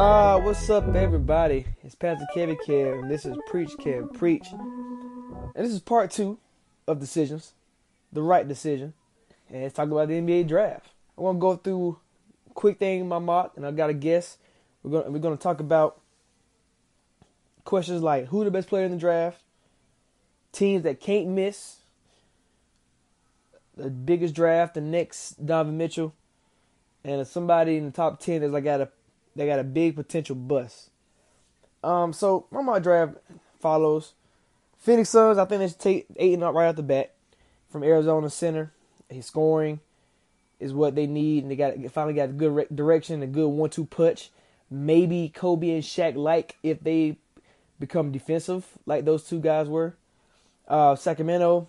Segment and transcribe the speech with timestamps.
[0.00, 1.66] Uh, what's up, everybody?
[1.82, 4.46] It's Pastor Kevin Kev, and this is Preach Kev Preach.
[4.50, 6.38] And this is part two
[6.88, 7.52] of decisions,
[8.10, 8.94] the right decision.
[9.50, 10.86] And it's talking about the NBA draft.
[11.18, 11.98] I want to go through
[12.54, 14.38] quick thing in my mock, and I got a guess.
[14.82, 16.00] We're gonna we're gonna talk about
[17.64, 19.42] questions like who the best player in the draft,
[20.50, 21.80] teams that can't miss,
[23.76, 26.14] the biggest draft, the next Donovan Mitchell,
[27.04, 28.88] and somebody in the top ten is like got a
[29.36, 30.90] they got a big potential bust.
[31.82, 33.14] Um, so my mock draft
[33.58, 34.12] follows
[34.78, 35.38] Phoenix Suns.
[35.38, 37.14] I think they should take Ayton up right off the bat
[37.70, 38.72] from Arizona center.
[39.08, 39.80] His scoring
[40.58, 43.48] is what they need, and they got finally got a good re- direction, a good
[43.48, 44.30] one-two punch.
[44.70, 47.16] Maybe Kobe and Shaq like if they
[47.80, 49.94] become defensive like those two guys were.
[50.68, 51.66] Uh, Sacramento,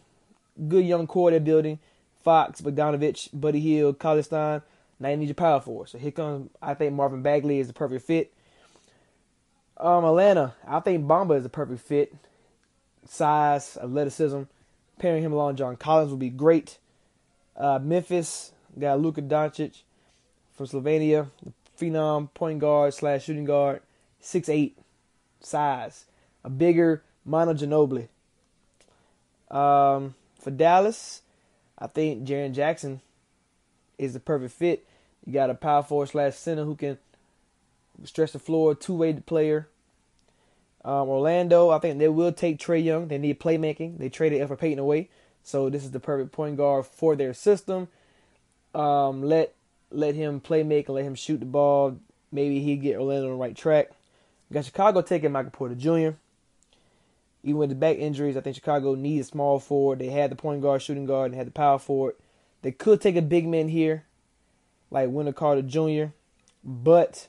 [0.68, 1.80] good young core they're building.
[2.24, 4.62] Fox, Bogdanovich, Buddy Hield, Cauley-Stein.
[5.02, 5.90] Now you need your power forward.
[5.90, 8.32] So here comes, I think Marvin Bagley is the perfect fit.
[9.76, 12.14] Um, Atlanta, I think Bamba is the perfect fit.
[13.08, 14.44] Size, athleticism,
[15.00, 16.78] pairing him along John Collins would be great.
[17.58, 19.82] Uh, Memphis got Luka Doncic
[20.54, 21.32] from Slovenia,
[21.80, 23.82] phenom point guard slash shooting guard,
[24.20, 24.78] six eight,
[25.40, 26.06] size,
[26.44, 28.08] a bigger Manu Ginobili.
[29.50, 31.24] Um, for Dallas,
[31.80, 33.02] I think Jaren Jackson
[33.98, 34.86] is the perfect fit.
[35.26, 36.98] You got a power forward slash center who can
[38.04, 39.68] stretch the floor, two way player.
[40.84, 43.08] Um, Orlando, I think they will take Trae Young.
[43.08, 44.00] They need playmaking.
[44.00, 45.10] They traded Elfrid Payton away,
[45.44, 47.88] so this is the perfect point guard for their system.
[48.74, 49.54] Um, let
[49.92, 51.98] let him play make and let him shoot the ball.
[52.32, 53.92] Maybe he get Orlando on the right track.
[54.52, 56.16] got Chicago taking Michael Porter Jr.
[57.44, 60.00] Even with the back injuries, I think Chicago needs a small forward.
[60.00, 62.16] They had the point guard, shooting guard, and had the power forward.
[62.62, 64.06] They could take a big man here,
[64.92, 66.12] like Wendell Carter Jr.,
[66.64, 67.28] but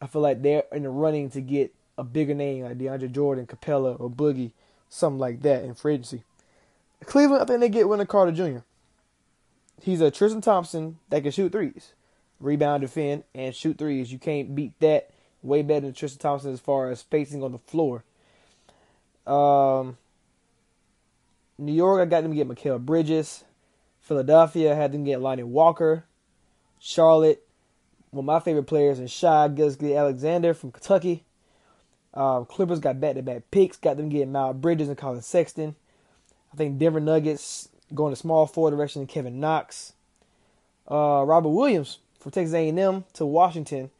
[0.00, 3.46] I feel like they're in the running to get a bigger name like DeAndre Jordan,
[3.46, 4.52] Capela, or Boogie,
[4.88, 6.22] something like that in free agency.
[7.04, 8.60] Cleveland, I think they get Wendell Carter Jr.
[9.82, 11.92] He's a Tristan Thompson that can shoot threes,
[12.38, 14.12] rebound, defend, and shoot threes.
[14.12, 15.10] You can't beat that.
[15.42, 18.04] Way better than Tristan Thompson as far as spacing on the floor.
[19.26, 19.96] Um,
[21.56, 23.44] New York, I got them to get Mikal Bridges.
[24.00, 26.04] Philadelphia, I had them get Lonnie Walker.
[26.80, 27.46] Charlotte,
[28.10, 31.24] one of my favorite players, and Shai Gilgeous-Alexander from Kentucky.
[32.14, 35.76] Um, Clippers got back-to-back picks, got them getting Miles Bridges and Collin Sexton.
[36.52, 39.92] I think Denver Nuggets going to small forward direction, Kevin Knox.
[40.90, 43.90] Uh, Robert Williams from Texas A&M to Washington.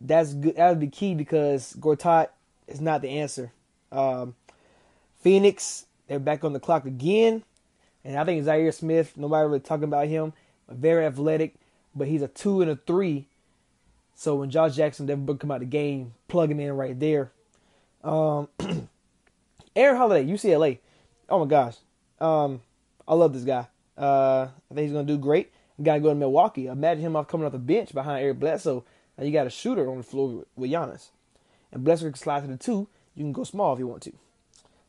[0.00, 0.56] That's good.
[0.56, 2.28] That would be key because Gortat
[2.68, 3.52] is not the answer.
[3.90, 4.36] Um,
[5.20, 7.42] Phoenix, they're back on the clock again.
[8.04, 10.32] And I think Zhaire Smith, nobody really talking about him.
[10.68, 11.54] Very athletic,
[11.98, 13.26] but he's a two and a three.
[14.14, 17.30] So when Josh Jackson never come out the game, plug him in right there.
[18.02, 18.48] Um,
[19.76, 20.78] Aaron Holiday, UCLA.
[21.28, 21.76] Oh my gosh.
[22.20, 22.62] Um,
[23.06, 23.68] I love this guy.
[23.96, 25.52] Uh, I think he's gonna do great.
[25.80, 26.66] Got to go to Milwaukee.
[26.66, 28.84] Imagine him off coming off the bench behind Eric Bledsoe.
[29.16, 31.10] Now you got a shooter on the floor with Giannis,
[31.70, 32.88] and Bledsoe can slide to the two.
[33.14, 34.12] You can go small if you want to.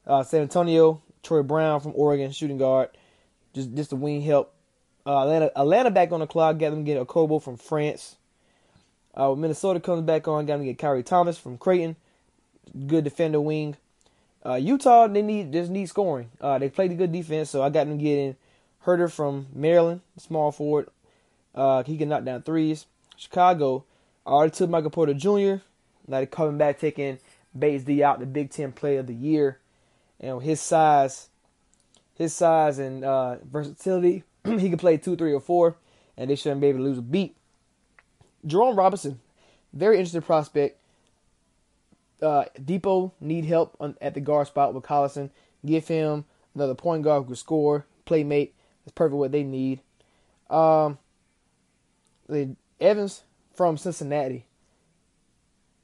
[0.08, 2.90] Uh, San Antonio, Troy Brown from Oregon, shooting guard,
[3.54, 4.54] just just the wing help.
[5.10, 6.60] Uh, Atlanta, Atlanta back on the clock.
[6.60, 8.16] Got them getting Okobo from France.
[9.16, 10.46] Uh, Minnesota comes back on.
[10.46, 11.96] Got them get Khyri Thomas from Creighton,
[12.86, 13.76] good defender wing.
[14.46, 16.30] Uh, Utah they need just need scoring.
[16.40, 18.36] Uh, they played a good defense, so I got them getting
[18.86, 20.90] Huerter from Maryland, small forward.
[21.56, 22.86] Uh, he can knock down threes.
[23.18, 23.86] Chicago
[24.28, 25.64] I already took Michael Porter Jr.
[26.08, 27.18] Now they're coming back taking
[27.58, 29.58] Bates-Diop, the Big Ten Player of the Year,
[30.20, 31.30] and his size,
[32.14, 35.78] his size and uh, versatility, he can play two, three, or four,
[36.18, 37.36] and they shouldn't be able to lose a beat.
[38.46, 39.20] Jerome Robinson,
[39.74, 40.80] very interesting prospect.
[42.22, 45.30] Uh, Depot need help on, at the guard spot with Collison.
[45.66, 46.26] Give him
[46.56, 48.56] another point guard who can score, playmate.
[48.84, 49.82] That's perfect what they need.
[50.50, 50.98] Um,
[52.80, 54.46] Evans from Cincinnati.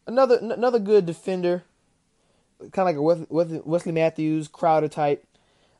[0.07, 1.63] Another another good defender,
[2.71, 5.25] kind of like a Wesley Matthews, Crowder type.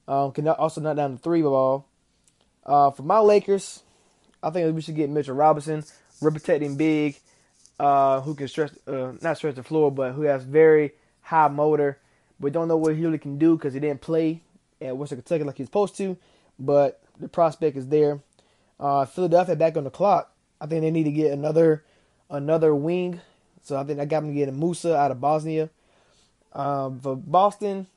[0.08, 1.88] Um, can also knock down the three ball.
[2.66, 3.84] Uh, for my Lakers,
[4.42, 5.84] I think we should get Mitchell Robinson,
[6.22, 7.20] rim protecting big,
[7.80, 12.00] uh, who can stretch, uh, not stretch the floor, but who has very high motor.
[12.40, 14.42] We don't know what he really can do because he didn't play
[14.82, 16.18] at Western Kentucky like he's supposed to,
[16.60, 18.22] but the prospect is there.
[18.80, 20.32] Uh, Philadelphia back on the clock.
[20.60, 21.84] I think they need to get another
[22.30, 23.22] another wing.
[23.64, 25.70] So I think I got them getting Musa out of Bosnia.
[26.54, 27.88] Um, for Boston,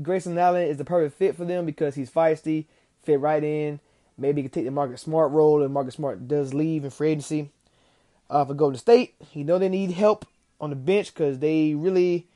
[0.00, 2.66] Grayson Allen is the perfect fit for them because he's feisty,
[3.02, 3.80] fit right in.
[4.18, 7.10] Maybe he can take the Marcus Smart role, and Marcus Smart does leave in free
[7.10, 7.50] agency.
[8.28, 10.26] Uh, for Golden State, you know they need help
[10.60, 12.26] on the bench because they really,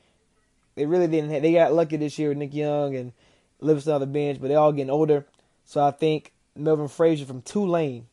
[0.75, 1.29] they really didn't.
[1.29, 3.11] Have, they got lucky this year with Nick Young and
[3.59, 5.27] Livingston on the bench, but they're all getting older.
[5.65, 8.07] So I think Melvin Frazier from Tulane.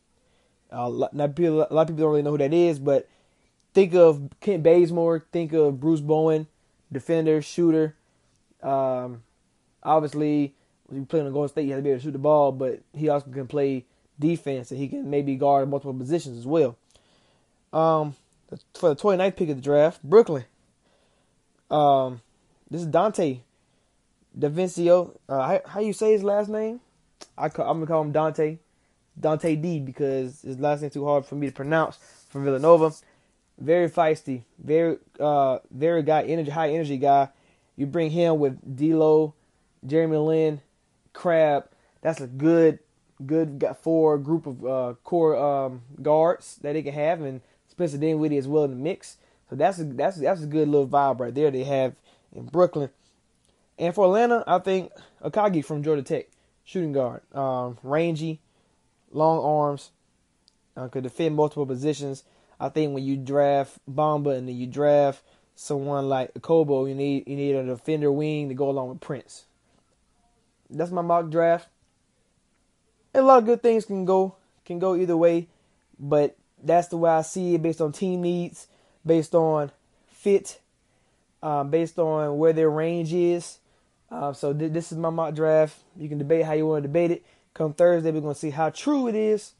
[0.71, 3.07] Uh, not people, a lot of people don't really know who that is, but
[3.73, 6.47] think of Kent Bazemore, think of Bruce Bowen,
[6.91, 7.95] defender, shooter.
[8.61, 9.23] Um,
[9.83, 10.55] obviously,
[10.91, 12.19] when you play on the Golden State, you have to be able to shoot the
[12.19, 13.85] ball, but he also can play
[14.19, 16.77] defense and he can maybe guard multiple positions as well.
[17.71, 18.15] Um,
[18.73, 20.43] for the 29th pick of the draft, Brooklyn.
[21.69, 22.19] Um,
[22.69, 23.39] this is Dante
[24.37, 25.17] DaVincio.
[25.29, 26.81] Uh, how, how you say his last name?
[27.37, 28.57] I am gonna call him Dante,
[29.17, 31.97] Dante D because his last name is too hard for me to pronounce.
[32.29, 32.91] From Villanova,
[33.57, 37.29] very feisty, very uh, very guy energy, high energy guy.
[37.77, 39.33] You bring him with D'Lo,
[39.85, 40.61] Jeremy Lin,
[41.13, 41.65] Crabbe.
[42.01, 42.79] That's a good
[43.25, 47.97] good got four group of uh, core um, guards that they can have, and Spencer
[47.97, 49.17] Dinwiddie as well in the mix.
[49.49, 51.95] So that's a that's that's a good little vibe right there they have
[52.33, 52.89] in Brooklyn.
[53.77, 54.91] And for Atlanta, I think
[55.23, 56.27] Okogie from Georgia Tech
[56.63, 57.21] shooting guard.
[57.33, 58.39] Um, rangy,
[59.11, 59.91] long arms,
[60.77, 62.23] uh, could defend multiple positions.
[62.59, 65.23] I think when you draft Bamba and then you draft
[65.55, 69.45] someone like Kobo, you need you need a defender wing to go along with Prince.
[70.71, 71.67] That's my mock draft.
[73.13, 74.35] And a lot of good things can go
[74.65, 75.47] can go either way,
[75.99, 78.67] but that's the way I see it based on team needs,
[79.05, 79.71] based on
[80.07, 80.59] fit,
[81.41, 83.57] um, based on where their range is.
[84.09, 85.77] Uh, so th- this is my mock draft.
[85.97, 87.25] You can debate how you want to debate it.
[87.53, 89.53] Come Thursday, we're gonna see how true it is.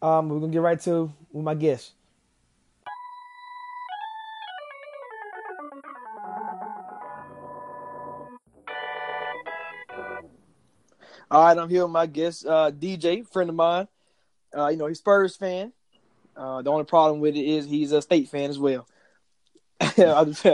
[0.00, 1.92] Um, we're gonna get right to with my guest.
[11.28, 13.88] All right, I'm here with my guest, uh, DJ, friend of mine.
[14.56, 15.72] Uh, you know, he's Spurs fan.
[16.36, 18.86] Uh, the only problem with it is he's a state fan as well.
[19.80, 20.44] What's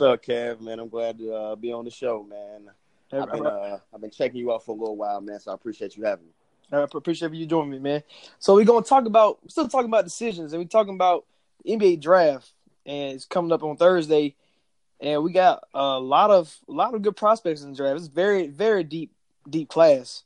[0.00, 0.60] up, Kev?
[0.60, 2.68] Man, I'm glad to uh, be on the show, man.
[3.12, 5.38] I've been uh, I've been checking you out for a little while, man.
[5.38, 6.32] So I appreciate you having me.
[6.72, 8.02] I appreciate you joining me, man.
[8.40, 11.26] So we're gonna talk about we're still talking about decisions, and we're talking about
[11.64, 12.50] the NBA draft,
[12.84, 14.34] and it's coming up on Thursday,
[15.00, 17.98] and we got a lot of a lot of good prospects in the draft.
[17.98, 19.12] It's very very deep
[19.48, 20.24] deep class.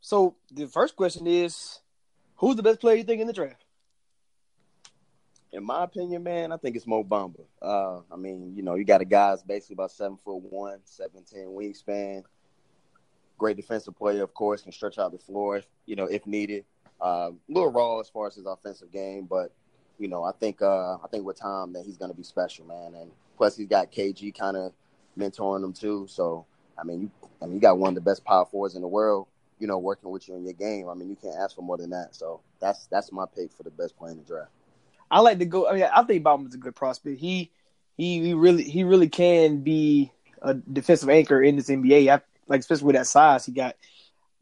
[0.00, 1.80] So the first question is,
[2.36, 3.66] who's the best player you think in the draft?
[5.56, 7.44] in my opinion, man, I think it's Mo Bamba.
[7.62, 11.24] Uh, I mean, you know, you got a guy's basically about seven foot one, seven
[11.24, 12.24] ten wingspan.
[13.38, 16.64] Great defensive player, of course, can stretch out the floor, you know, if needed.
[17.00, 19.52] Uh, little raw as far as his offensive game, but
[19.98, 22.66] you know, I think uh, I think with time that he's going to be special,
[22.66, 22.94] man.
[22.94, 24.72] And plus, he's got KG kind of
[25.18, 26.06] mentoring him too.
[26.08, 26.46] So,
[26.78, 28.88] I mean, you I mean, you got one of the best power forwards in the
[28.88, 29.26] world,
[29.58, 30.88] you know, working with you in your game.
[30.88, 32.14] I mean, you can't ask for more than that.
[32.14, 34.50] So that's that's my pick for the best player in the draft.
[35.10, 35.68] I like to go.
[35.68, 37.20] I mean, I think Bamba's a good prospect.
[37.20, 37.50] He
[37.96, 40.12] he he really he really can be
[40.42, 42.12] a defensive anchor in this NBA.
[42.12, 43.76] I, like especially with that size he got.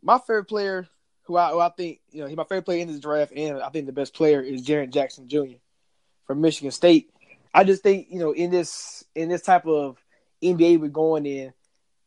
[0.02, 0.86] My favorite player,
[1.22, 3.60] who I, who I think you know, he's my favorite player in this draft, and
[3.60, 5.56] I think the best player is Jaren Jackson Jr.
[6.26, 7.10] from Michigan State.
[7.54, 9.96] I just think you know in this in this type of
[10.42, 11.52] NBA we're going in,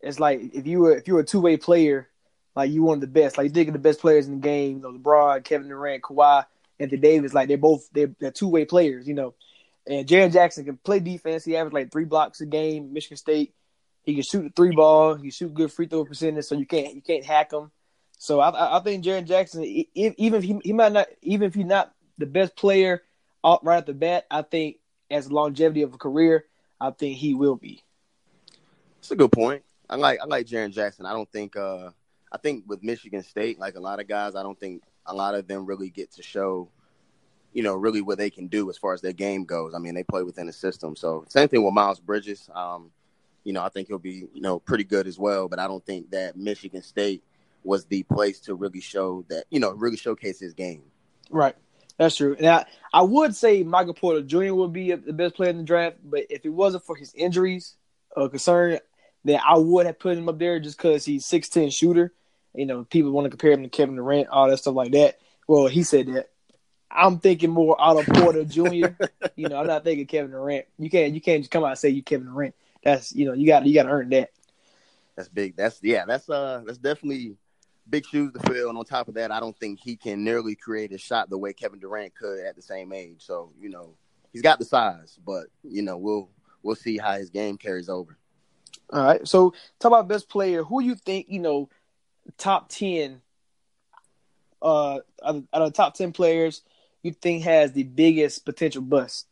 [0.02, 2.10] it's like if you were if you were a two way player,
[2.56, 4.40] like you one of the best, like you think of the best players in the
[4.40, 6.46] game, you know, LeBron, Kevin Durant, Kawhi
[6.80, 9.34] Anthony Davis, like they're both they're, they're two way players, you know.
[9.88, 11.46] And Jaren Jackson can play defense.
[11.46, 12.92] He averaged like three blocks a game.
[12.92, 13.54] Michigan State.
[14.04, 15.16] He can shoot the three ball.
[15.16, 17.72] He shoot good free throw percentage, so you can't you can't hack him.
[18.18, 21.66] So I, I think Jaren Jackson, even if he, he might not, even if he's
[21.66, 23.04] not the best player
[23.44, 24.78] right at the bat, I think
[25.10, 26.46] as longevity of a career,
[26.80, 27.84] I think he will be.
[28.98, 29.64] That's a good point.
[29.90, 31.06] I like I like Jaren Jackson.
[31.06, 31.92] I don't think uh
[32.32, 35.36] I think with Michigan State, like a lot of guys, I don't think a lot
[35.36, 36.70] of them really get to show,
[37.54, 39.74] you know, really what they can do as far as their game goes.
[39.74, 40.96] I mean, they play within the system.
[40.96, 42.50] So same thing with Miles Bridges.
[42.54, 42.92] Um,
[43.46, 45.48] you know, I think he'll be, you know, pretty good as well.
[45.48, 47.24] But I don't think that Michigan State
[47.64, 50.84] was the place to really show that, you know, really showcase his game.
[51.30, 51.56] Right.
[51.98, 52.38] That's true.
[52.40, 54.54] Now, I, would say Michael Porter Jr.
[54.54, 57.76] would be the best player in the draft, but if it wasn't for his injuries
[58.16, 58.80] uh, concern,
[59.24, 62.14] then I would have put him up there just because he's six ten shooter.
[62.54, 65.20] You know, people want to compare him to Kevin Durant, all that stuff like that.
[65.48, 66.30] Well, he said that.
[66.90, 68.62] I'm thinking more Otto Porter Jr.
[69.36, 70.66] you know, I'm not thinking Kevin Durant.
[70.78, 72.56] You can't you can't just come out and say you Kevin Durant.
[72.84, 74.32] That's you know you got you got to earn that.
[75.16, 75.56] That's big.
[75.56, 76.06] That's yeah.
[76.06, 76.62] That's uh.
[76.66, 77.38] That's definitely
[77.90, 78.70] big shoes to fill.
[78.70, 81.38] And on top of that, I don't think he can nearly create a shot the
[81.38, 83.18] way Kevin Durant could at the same age.
[83.20, 83.96] So you know,
[84.32, 86.30] he's got the size, but you know, we'll
[86.64, 88.18] we'll see how his game carries over.
[88.92, 89.28] All right.
[89.28, 90.64] So talk about best player.
[90.64, 91.70] Who you think you know
[92.38, 93.22] top ten
[94.62, 96.62] uh out of the top ten players
[97.04, 99.28] you think has the biggest potential bust?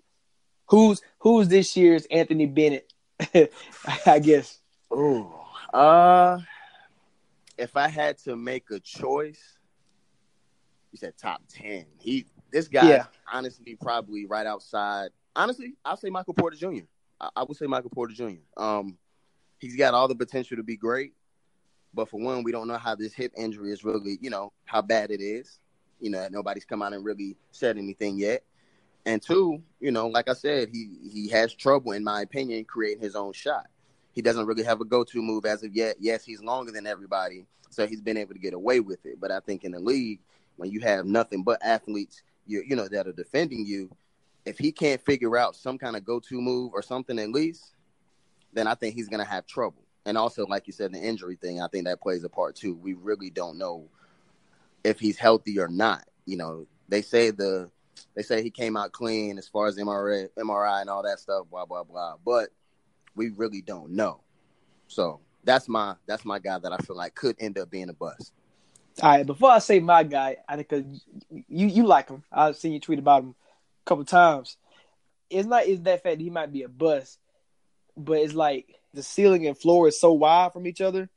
[0.67, 2.91] Who's who's this year's Anthony Bennett?
[4.05, 4.59] I guess.
[4.91, 6.39] Oh, uh,
[7.57, 9.57] if I had to make a choice,
[10.91, 11.85] you said top ten.
[11.99, 13.05] He, this guy, Yeah.
[13.31, 15.09] honestly, probably right outside.
[15.35, 16.85] Honestly, I'll say Michael Porter Jr.
[17.19, 18.39] I, I would say Michael Porter Jr.
[18.57, 18.97] Um,
[19.59, 21.13] he's got all the potential to be great,
[21.93, 24.81] but for one, we don't know how this hip injury is really, you know, how
[24.81, 25.59] bad it is.
[25.99, 28.43] You know, nobody's come out and really said anything yet.
[29.05, 33.01] And two, you know, like I said, he he has trouble, in my opinion, creating
[33.03, 33.67] his own shot.
[34.15, 35.97] He doesn't really have a go-to move as of yet.
[35.99, 39.19] Yes, he's longer than everybody, so he's been able to get away with it.
[39.19, 40.21] But I think in the league,
[40.55, 43.89] when you have nothing but athletes, you you know, that are defending you,
[44.45, 47.75] if he can't figure out some kind of go-to move or something at least,
[48.53, 49.83] then I think he's gonna have trouble.
[50.05, 52.75] And also, like you said, the injury thing, I think that plays a part too.
[52.75, 53.89] We really don't know
[54.85, 56.05] if he's healthy or not.
[56.25, 57.69] You know, they say the
[58.15, 61.47] they say he came out clean as far as MRI, MRI and all that stuff,
[61.51, 62.15] blah blah blah.
[62.23, 62.51] But
[63.15, 64.21] we really don't know.
[64.87, 67.93] So that's my that's my guy that I feel like could end up being a
[67.93, 68.33] bust.
[69.01, 72.23] All right, before I say my guy, I think you you like him.
[72.31, 73.35] I've seen you tweet about him
[73.85, 74.57] a couple times.
[75.29, 77.19] It's not is that fact that he might be a bust,
[77.97, 81.09] but it's like the ceiling and floor is so wide from each other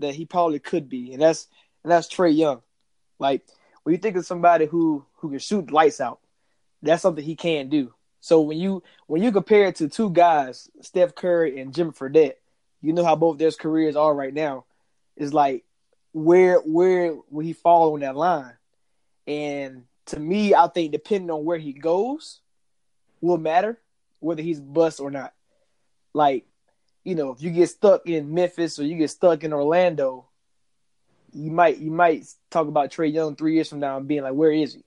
[0.00, 1.48] that he probably could be, and that's
[1.84, 2.62] and that's Trae Young.
[3.18, 3.42] Like
[3.82, 6.20] when you think of somebody who who can shoot lights out,
[6.82, 7.94] that's something he can do.
[8.20, 12.34] So when you when you compare it to two guys, Steph Curry and Jimmer Fredette,
[12.80, 14.64] you know how both their careers are right now.
[15.16, 15.64] It's like
[16.12, 18.54] where where will he fall on that line?
[19.26, 22.40] And to me, I think depending on where he goes
[23.20, 23.78] will matter
[24.18, 25.32] whether he's bust or not.
[26.12, 26.46] Like,
[27.04, 30.26] you know, if you get stuck in Memphis or you get stuck in Orlando,
[31.32, 34.34] you might you might talk about Trae Young three years from now and being like,
[34.34, 34.84] where is he?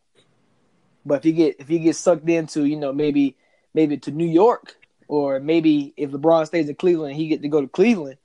[1.06, 3.38] But if you get if he gets sucked into, you know, maybe
[3.74, 4.76] maybe to New York
[5.08, 8.18] or maybe if LeBron stays in Cleveland and he get to go to Cleveland,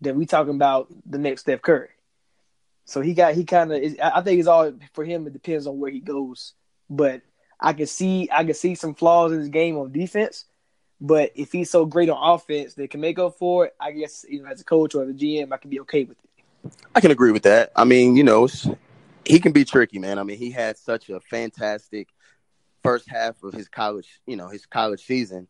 [0.00, 1.88] then we talking about the next Steph Curry.
[2.84, 5.26] So he got he kind of I think it's all for him.
[5.26, 6.52] It depends on where he goes,
[6.88, 7.22] but
[7.58, 10.44] I can see I can see some flaws in his game on defense.
[11.00, 14.24] But if he's so great on offense that can make up for it, I guess
[14.28, 16.72] you know as a coach or as a GM, I can be okay with it.
[16.94, 17.72] I can agree with that.
[17.76, 18.48] I mean, you know,
[19.24, 20.18] he can be tricky, man.
[20.18, 22.08] I mean, he had such a fantastic
[22.86, 25.48] first half of his college, you know, his college season,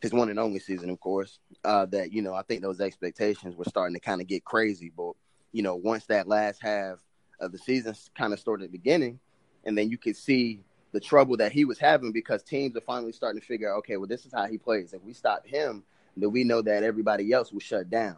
[0.00, 1.38] his one and only season, of course.
[1.64, 4.92] Uh, that you know, I think those expectations were starting to kind of get crazy.
[4.96, 5.12] But
[5.52, 6.98] you know, once that last half
[7.40, 9.18] of the season kind of started beginning,
[9.64, 10.60] and then you could see
[10.92, 13.96] the trouble that he was having because teams are finally starting to figure out, okay,
[13.96, 14.92] well, this is how he plays.
[14.92, 15.82] If we stop him,
[16.16, 18.16] then we know that everybody else will shut down.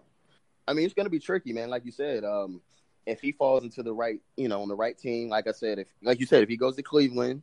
[0.67, 1.71] I mean, it's going to be tricky, man.
[1.71, 2.61] Like you said, um,
[3.07, 5.79] if he falls into the right, you know, on the right team, like I said,
[5.79, 7.43] if like you said, if he goes to Cleveland,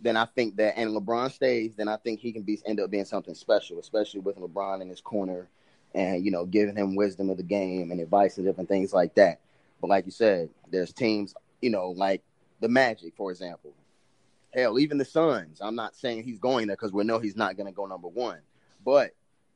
[0.00, 2.90] then I think that and LeBron stays, then I think he can be end up
[2.90, 5.48] being something special, especially with LeBron in his corner
[5.94, 9.14] and you know giving him wisdom of the game and advice and different things like
[9.14, 9.40] that.
[9.80, 12.22] But like you said, there's teams, you know, like
[12.60, 13.72] the Magic, for example.
[14.54, 15.58] Hell, even the Suns.
[15.60, 18.08] I'm not saying he's going there because we know he's not going to go number
[18.08, 18.38] one,
[18.84, 19.10] but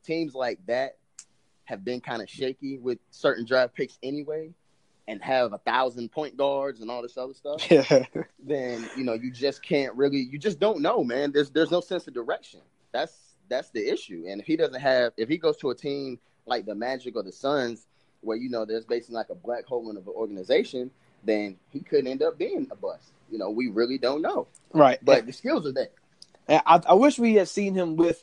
[0.05, 0.97] teams like that
[1.65, 4.53] have been kind of shaky with certain draft picks anyway,
[5.11, 7.69] and have a thousand point guards and all this other stuff.
[8.39, 11.33] then you know you just can't really you just don't know man.
[11.33, 12.61] There's there's no sense of direction.
[12.93, 13.13] That's
[13.49, 14.25] that's the issue.
[14.29, 17.25] And if he doesn't have if he goes to a team like the magic or
[17.25, 17.87] the suns
[18.21, 20.91] where you know there's basically like a black hole in an organization
[21.25, 23.11] then he could end up being a bust.
[23.31, 24.47] You know we really don't know.
[24.73, 24.99] Right.
[25.03, 25.89] but the skills are there.
[26.47, 28.23] And I, I wish we had seen him with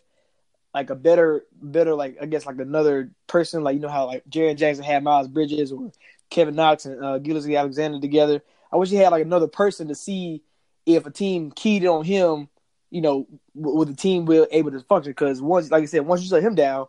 [0.74, 4.24] like a better, better like I guess like another person, like you know how like
[4.29, 5.91] Jaren Jackson had Miles Bridges or
[6.29, 8.41] Kevin Knox and uh, Gilgeous-Alexander together.
[8.72, 10.43] I wish he had like another person to see
[10.86, 12.50] if a team keyed on him,
[12.89, 15.12] you know, w- with the team will able to function.
[15.12, 16.88] Because once, like I said, once you shut him down,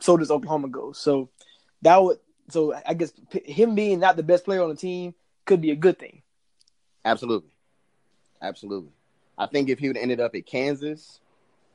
[0.00, 0.92] so does Oklahoma go.
[0.92, 1.30] So
[1.82, 5.14] that would, so I guess p- him being not the best player on the team
[5.44, 6.22] could be a good thing.
[7.04, 7.50] absolutely
[8.42, 8.90] Absolutely.
[9.38, 11.20] I think if he would ended up at Kansas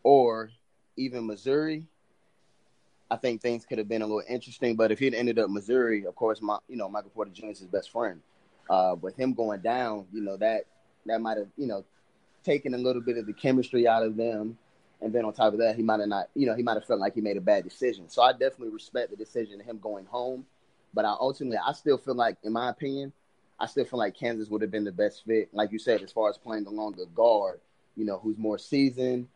[0.03, 0.51] or
[0.97, 1.85] even Missouri,
[3.09, 4.75] I think things could have been a little interesting.
[4.75, 7.47] But if he'd ended up Missouri, of course, my you know Michael Porter Jr.
[7.47, 8.21] is his best friend.
[8.69, 10.65] Uh, with him going down, you know that
[11.05, 11.85] that might have you know
[12.43, 14.57] taken a little bit of the chemistry out of them.
[15.01, 16.85] And then on top of that, he might have not, you know, he might have
[16.85, 18.09] felt like he made a bad decision.
[18.09, 20.45] So I definitely respect the decision of him going home.
[20.93, 23.13] But I ultimately, I still feel like, in my opinion,
[23.59, 25.49] I still feel like Kansas would have been the best fit.
[25.53, 27.59] Like you said, as far as playing along the guard,
[27.95, 29.27] you know, who's more seasoned,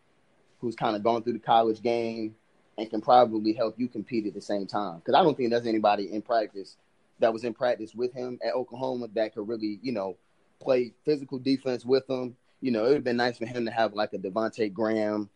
[0.60, 2.36] who's kind of gone through the college game,
[2.78, 5.00] and can probably help you compete at the same time.
[5.00, 6.78] Because I don't think there's anybody in practice
[7.20, 10.16] that was in practice with him at Oklahoma that could really, you know,
[10.60, 12.36] play physical defense with him.
[12.62, 15.30] You know, it would have been nice for him to have like a Devonte Graham.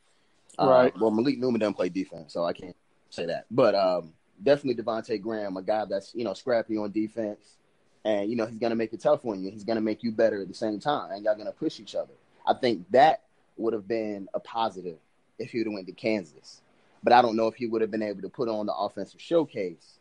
[0.57, 0.99] Uh, Right.
[0.99, 2.75] well, Malik Newman doesn't play defense, so I can't
[3.09, 3.45] say that.
[3.51, 7.57] But um, definitely Devonte Graham, a guy that's you know scrappy on defense,
[8.05, 9.51] and you know he's gonna make it tough on you.
[9.51, 12.13] He's gonna make you better at the same time, and y'all gonna push each other.
[12.47, 13.23] I think that
[13.57, 14.97] would have been a positive
[15.39, 16.61] if he would have went to Kansas.
[17.05, 19.21] But I don't know if he would have been able to put on the offensive
[19.21, 19.99] showcase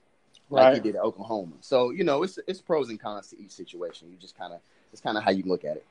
[0.49, 1.53] like he did at Oklahoma.
[1.61, 4.09] So you know, it's it's pros and cons to each situation.
[4.11, 5.87] You just kind of it's kind of how you look at it.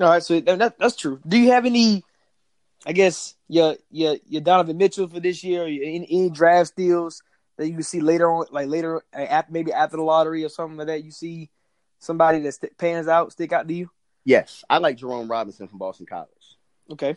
[0.00, 1.20] All right, so that, that, that's true.
[1.26, 2.02] Do you have any?
[2.84, 5.62] I guess your your your Donovan Mitchell for this year.
[5.62, 7.22] Or any, any draft steals
[7.58, 10.88] that you see later on, like later, after, maybe after the lottery or something like
[10.88, 11.04] that.
[11.04, 11.48] You see
[12.00, 13.88] somebody that st- pans out, stick out to you.
[14.24, 16.28] Yes, I like Jerome Robinson from Boston College.
[16.90, 17.14] Okay,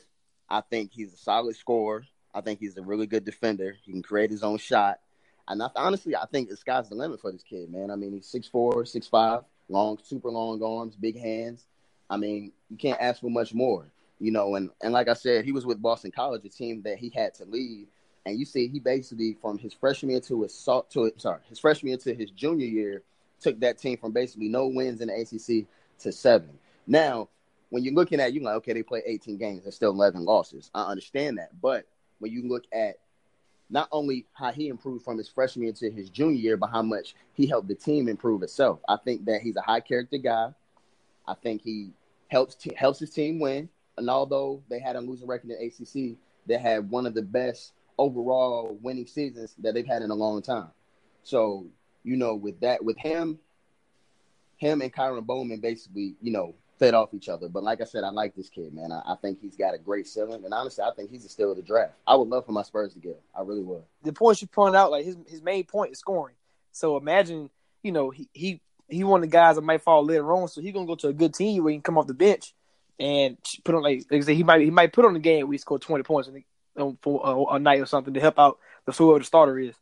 [0.47, 2.05] I think he's a solid scorer.
[2.33, 3.75] I think he's a really good defender.
[3.83, 4.99] He can create his own shot.
[5.47, 7.89] And I, honestly, I think the sky's the limit for this kid, man.
[7.89, 11.65] I mean, he's 6'4", 6'5", long, super long arms, big hands.
[12.09, 13.85] I mean, you can't ask for much more,
[14.19, 14.55] you know.
[14.55, 17.33] And and like I said, he was with Boston College, a team that he had
[17.35, 17.87] to leave.
[18.25, 21.59] And you see, he basically from his freshman year to his so- to sorry, his
[21.59, 23.03] freshman year to his junior year,
[23.39, 25.67] took that team from basically no wins in the ACC
[25.99, 26.57] to seven.
[26.85, 27.29] Now,
[27.69, 30.71] when you're looking at, you like, okay, they play 18 games, there's still 11 losses.
[30.73, 31.85] I understand that, but
[32.19, 32.97] when you look at
[33.69, 36.81] not only how he improved from his freshman year to his junior year, but how
[36.81, 38.79] much he helped the team improve itself.
[38.87, 40.53] I think that he's a high character guy.
[41.27, 41.91] I think he
[42.29, 43.69] helps helps his team win.
[43.97, 47.73] And although they had a losing record in ACC, they had one of the best
[47.97, 50.69] overall winning seasons that they've had in a long time.
[51.23, 51.65] So
[52.03, 53.37] you know, with that, with him,
[54.55, 57.49] him and Kyron Bowman basically, you know, fed off each other.
[57.49, 58.91] But like I said, I like this kid, man.
[58.91, 61.51] I, I think he's got a great ceiling, and honestly, I think he's a steal
[61.51, 61.93] of the draft.
[62.05, 63.23] I would love for my Spurs to get him.
[63.35, 63.83] I really would.
[64.03, 66.35] the points you pointed out, like his his main point is scoring.
[66.71, 67.49] So imagine,
[67.83, 70.47] you know, he he he one of the guys that might fall later on.
[70.47, 72.53] So he's gonna go to a good team where he can come off the bench
[72.99, 75.57] and put on like, like he might he might put on the game where he
[75.57, 76.29] scored twenty points
[76.77, 79.75] um, for a, a night or something to help out the whoever the starter is.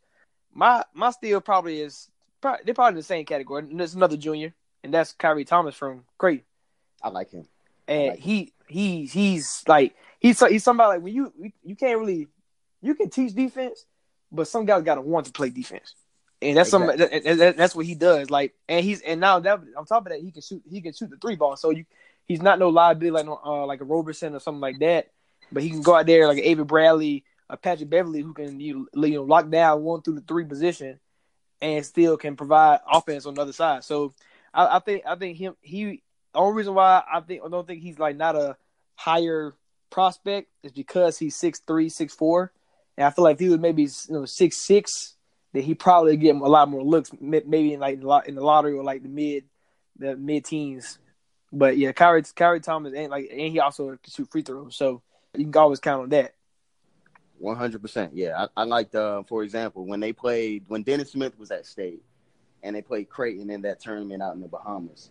[0.52, 2.08] My my steal probably is
[2.40, 3.62] probably, they're probably in the same category.
[3.62, 6.44] And there's another junior, and that's Khyri Thomas from Creighton.
[7.02, 7.46] I like him.
[7.88, 8.18] and Right.
[8.18, 11.32] he he he's like he's he's somebody like when you
[11.62, 12.28] you can't really
[12.82, 13.84] you can teach defense,
[14.32, 15.94] but some guys got to want to play defense,
[16.42, 18.30] and that's some that, that- that's what he does.
[18.30, 20.92] Like, and he's and now that on top of that, he can shoot he can
[20.92, 21.56] shoot the three ball.
[21.56, 21.84] So you
[22.26, 25.10] he's not no liability like no, uh, like a Roberson or something like that,
[25.52, 28.88] but he can go out there like Avery Bradley, a Patrick Beverley who can you,
[28.94, 30.98] you know lock down one through the three position,
[31.62, 33.84] and still can provide offense on the other side.
[33.84, 34.12] So
[34.52, 36.02] I, I think I think him he
[36.36, 38.58] the only reason why I think I don't think he's like not a
[38.94, 39.54] higher
[39.88, 42.52] prospect is because he's six three, six four,
[42.98, 45.14] and I feel like if he was maybe you know six six,
[45.54, 48.74] then he probably get a lot more looks, maybe in like the in the lottery
[48.74, 49.44] or like the mid,
[49.98, 50.98] the mid teens.
[51.50, 55.00] But yeah, Khyri Khyri Thomas and like and he also can shoot free throws, so
[55.34, 56.34] you can always count on that.
[57.38, 58.14] One hundred percent.
[58.14, 58.94] Yeah, I, I liked.
[58.94, 62.02] Uh, for example, when they played when Dennis Smith was at state,
[62.62, 65.08] and they played Creighton in that tournament out in the Bahamas.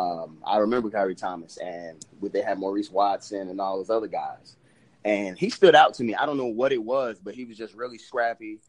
[0.00, 4.56] Um, I remember Khyri Thomas, and they had Maurice Watson and all those other guys,
[5.04, 6.14] and he stood out to me.
[6.14, 8.60] I don't know what it was, but he was just really scrappy.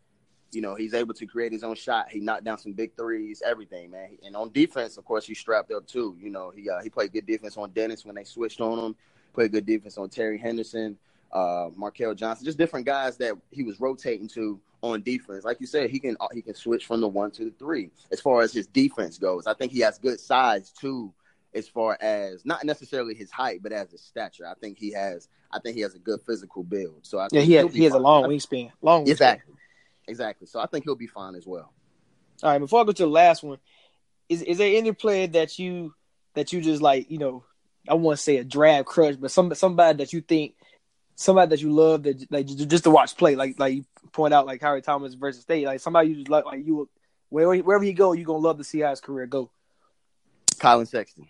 [0.51, 2.11] You know, he's able to create his own shot.
[2.11, 4.17] He knocked down some big threes, everything, man.
[4.25, 6.17] And on defense, of course, he's strapped up too.
[6.19, 8.95] You know, he uh, he played good defense on Dennis when they switched on him.
[9.33, 10.97] Played good defense on Terry Henderson
[11.31, 15.43] uh, Markell Johnson, just different guys that he was rotating to on defense.
[15.43, 17.91] Like you said, he can he can switch from the one to the three.
[18.11, 21.13] As far as his defense goes, I think he has good size too.
[21.53, 25.27] As far as not necessarily his height, but as his stature, I think he has.
[25.51, 26.99] I think he has a good physical build.
[27.01, 29.11] So I Yeah, think he has, he has a long wingspan, long wingspan.
[29.11, 29.53] Exactly,
[30.07, 30.47] exactly.
[30.47, 31.73] So I think he'll be fine as well.
[32.41, 33.57] All right, before I go to the last one,
[34.29, 35.93] is is there any player that you
[36.35, 37.43] that you just like, you know,
[37.87, 40.55] I want to say a draft crush, but some somebody that you think
[41.15, 44.45] somebody that you love that like just to watch play, like like you point out
[44.45, 46.89] like Harry Thomas versus State, like somebody you just like like you
[47.29, 49.51] wherever wherever he go, you're gonna love to see how his career go.
[50.59, 51.27] Collin Sexton.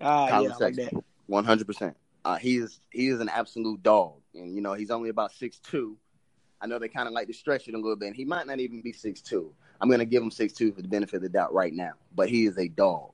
[0.00, 1.04] Ah, Collin yeah, Sexton.
[1.26, 1.96] one hundred percent.
[2.24, 5.58] Uh, he is he is an absolute dog, and you know he's only about six
[5.58, 5.96] two.
[6.60, 8.46] I know they kind of like to stretch it a little bit, and he might
[8.46, 9.52] not even be six two.
[9.80, 12.28] I'm gonna give him six two for the benefit of the doubt right now, but
[12.28, 13.12] he is a dog,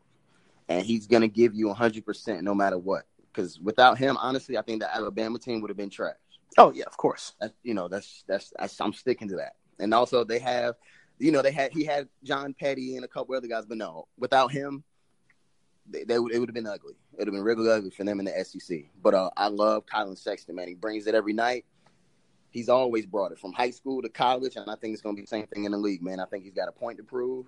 [0.69, 3.05] and he's gonna give you hundred percent no matter what.
[3.33, 6.17] Because without him, honestly, I think the Alabama team would have been trash.
[6.57, 7.35] Oh yeah, of course.
[7.39, 9.57] That's, you know, that's, that's that's I'm sticking to that.
[9.79, 10.77] And also they have,
[11.19, 14.09] you know, they had he had John Petty and a couple other guys, but no,
[14.19, 14.83] without him,
[15.91, 16.95] they, they would it would have been ugly.
[17.13, 18.85] It would have been really ugly for them in the SEC.
[19.03, 20.69] But uh, I love Collin Sexton, man.
[20.69, 21.65] He brings it every night.
[22.51, 25.21] He's always brought it from high school to college, and I think it's going to
[25.21, 26.21] be the same thing in the league, man.
[26.21, 27.47] I think he's got a point to prove,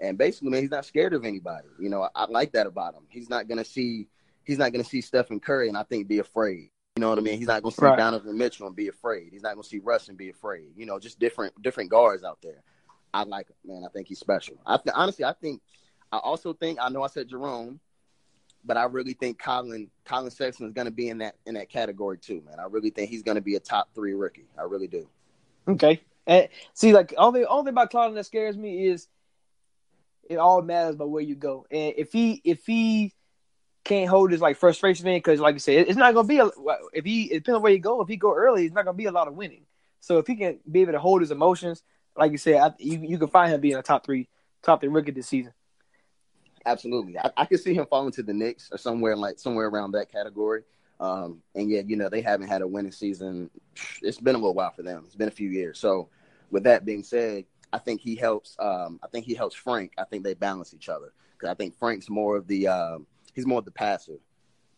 [0.00, 1.68] and basically, man, he's not scared of anybody.
[1.78, 3.02] You know, I, I like that about him.
[3.08, 4.08] He's not going to see
[4.44, 6.70] he's not going to see Stephen Curry and I think be afraid.
[6.96, 7.38] You know what I mean?
[7.38, 7.96] He's not going to see Right.
[7.98, 9.28] Donovan Mitchell and be afraid.
[9.32, 10.72] He's not going to see Russ and be afraid.
[10.76, 12.62] You know, just different different guards out there.
[13.12, 13.82] I like him, man.
[13.84, 14.56] I think he's special.
[14.66, 15.60] I th- honestly, I think.
[16.12, 17.80] I also think I know I said Jerome,
[18.64, 21.68] but I really think Collin Collin Sexton is going to be in that in that
[21.68, 22.58] category too, man.
[22.58, 24.46] I really think he's going to be a top three rookie.
[24.58, 25.08] I really do.
[25.68, 26.00] Okay.
[26.26, 29.08] And see, like all the only about Collin that scares me is
[30.28, 31.66] it all matters about where you go.
[31.70, 33.12] And if he if he
[33.84, 36.50] can't hold his like frustration in, because like you said, it's not gonna be a
[36.92, 38.00] if he it depends on where you go.
[38.00, 39.64] If he go early, it's not gonna be a lot of winning.
[40.00, 41.82] So if he can be able to hold his emotions,
[42.16, 44.28] like you said, I, you you can find him being a top three
[44.62, 45.52] top three rookie this season.
[46.66, 49.92] Absolutely, I, I could see him falling to the Knicks or somewhere like somewhere around
[49.92, 50.62] that category.
[51.00, 53.48] Um, and yet, you know, they haven't had a winning season.
[54.02, 55.04] It's been a little while for them.
[55.06, 55.78] It's been a few years.
[55.78, 56.10] So,
[56.50, 58.54] with that being said, I think he helps.
[58.58, 59.92] Um, I think he helps Frank.
[59.96, 63.46] I think they balance each other because I think Frank's more of the um, he's
[63.46, 64.18] more of the passer,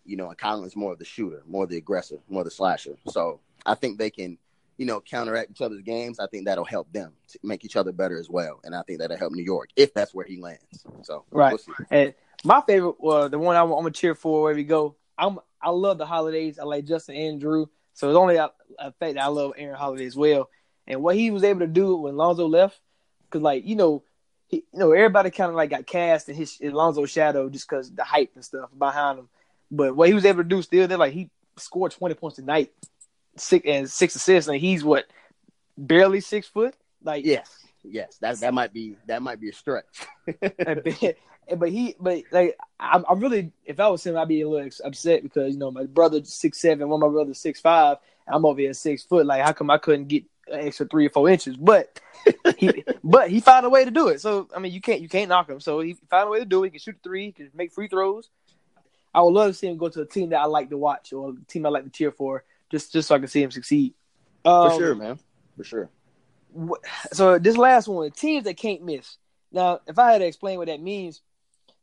[0.05, 2.51] you know, and Collin's more of the shooter, more of the aggressor, more of the
[2.51, 2.97] slasher.
[3.09, 4.39] So I think they can,
[4.79, 6.19] you know, counteract each other's games.
[6.19, 8.99] I think that'll help them to make each other better as well, and I think
[9.01, 10.85] that'll help New York if that's where he lands.
[11.03, 11.51] So Right.
[11.53, 11.73] we'll see.
[11.91, 14.97] And my favorite, uh, the one I'm, I'm gonna cheer for wherever we go.
[15.17, 16.59] I'm I love the holidays.
[16.59, 17.69] I like Justin and Jrue.
[17.95, 20.49] So it's only a, a fact that I love Aaron Holiday as well.
[20.87, 22.81] And what he was able to do when Lonzo left,
[23.27, 24.03] because like you know,
[24.49, 27.69] he, you know everybody kind of like got cast in his in Lonzo's shadow just
[27.69, 29.29] because the hype and stuff behind him.
[29.71, 32.43] But what he was able to do still, they're like he scored 20 points a
[32.43, 32.73] night,
[33.37, 35.07] six and six assists, and he's what
[35.77, 36.75] barely six foot.
[37.03, 37.51] Like Yes,
[37.83, 40.07] yes, that that might be that might be a stretch.
[41.57, 44.71] But he, but like, I'm, I'm really, if I was him, I'd be a little
[44.85, 47.99] upset because you know my brother six seven, one of my brother six five.
[48.29, 49.27] I'm over here six foot.
[49.27, 51.57] Like, how come I couldn't get an extra three or four inches?
[51.57, 52.01] But
[52.57, 54.21] he, but he found a way to do it.
[54.21, 55.61] So I mean, you can't, you can't knock him.
[55.61, 56.69] So he found a way to do it.
[56.69, 57.27] He can shoot three.
[57.27, 58.31] He can make free throws.
[59.15, 61.13] I would love to see him go to a team that I like to watch
[61.13, 63.53] or a team I like to cheer for, just just so I can see him
[63.53, 63.95] succeed.
[64.43, 65.19] For Um, sure, man.
[65.57, 65.91] For sure.
[67.13, 69.17] so this last one, teams that can't miss.
[69.53, 71.21] Now, if I had to explain what that means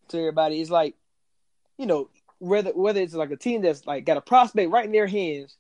[0.10, 0.95] to everybody, it's like,
[1.78, 4.91] you know, whether whether it's like a team that's like got a prospect right in
[4.91, 5.56] their hands,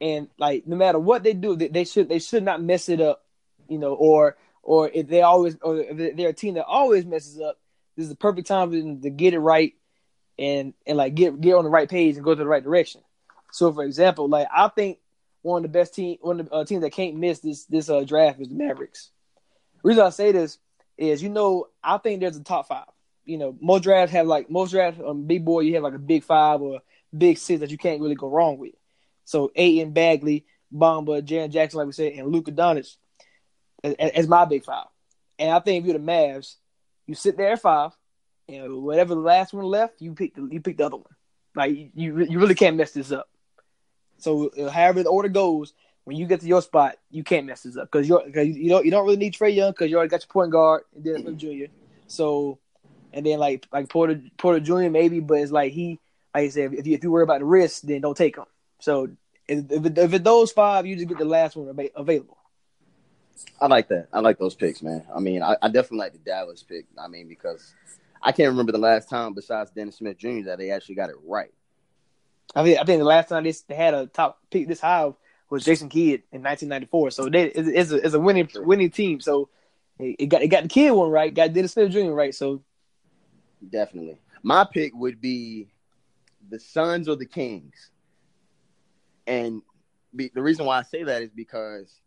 [0.00, 3.00] and like no matter what they do, they, they should they should not mess it
[3.00, 3.24] up,
[3.68, 7.38] you know, or or if they always or if they're a team that always messes
[7.40, 7.58] up,
[7.96, 9.74] this is the perfect time for them to get it right
[10.38, 13.02] and and like get get on the right page and go to the right direction.
[13.54, 14.98] So, for example, like I think
[15.42, 17.88] one of the best team, one of the uh, teams that can't miss this this
[17.88, 19.10] uh, draft is the Mavericks.
[19.80, 20.58] The reason I say this
[20.98, 22.88] is, you know, I think there's a top five.
[23.24, 26.00] You know, most drafts have like most drafts on big boy, you have like a
[26.00, 26.80] big five or
[27.16, 28.72] big six that you can't really go wrong with.
[29.24, 32.96] So Ayton, Bagley, Bamba, Jaren Jackson, like we said, and Luka Doncic
[33.84, 34.86] as, as my big five.
[35.38, 36.56] And I think if you're the Mavs,
[37.06, 37.92] you sit there at five,
[38.48, 41.14] and whatever the last one left, you pick the you pick the other one.
[41.54, 43.28] Like you, you really can't mess this up.
[44.18, 45.72] So uh, however the order goes,
[46.04, 48.68] when you get to your spot, you can't mess this up because you're cause you
[48.68, 51.04] don't you don't really need Trae Young because you already got your point guard and
[51.04, 51.72] Dennis Smith Jr.
[52.06, 52.58] So
[53.12, 54.90] and then like like Porter Porter Jr.
[54.90, 55.98] maybe, but it's like he
[56.34, 58.44] like I said, if you if you worry about the risk, then don't take him.
[58.80, 59.08] So
[59.48, 62.36] if if, it, if those five, you just get the last one available.
[63.60, 64.08] I like that.
[64.12, 65.04] I like those picks, man.
[65.14, 66.86] I mean, I, I definitely like the Dallas pick.
[66.98, 67.74] I mean, because
[68.22, 70.44] I can't remember the last time besides Dennis Smith Jr.
[70.46, 71.52] that they actually got it right.
[72.54, 75.12] I think I think the last time this they had a top pick this high
[75.50, 77.10] was Jason Kidd in 1994.
[77.10, 79.20] So they it's, a it's a winning winning team.
[79.20, 79.48] So
[79.98, 82.10] it, it got it got the kid one right, got Dennis Smith Jr.
[82.10, 82.34] right.
[82.34, 82.62] So
[83.70, 84.18] Definitely.
[84.42, 85.68] My pick would be
[86.48, 87.90] the Suns or the Kings.
[89.26, 89.62] And
[90.14, 92.00] be, the reason why I say that is because,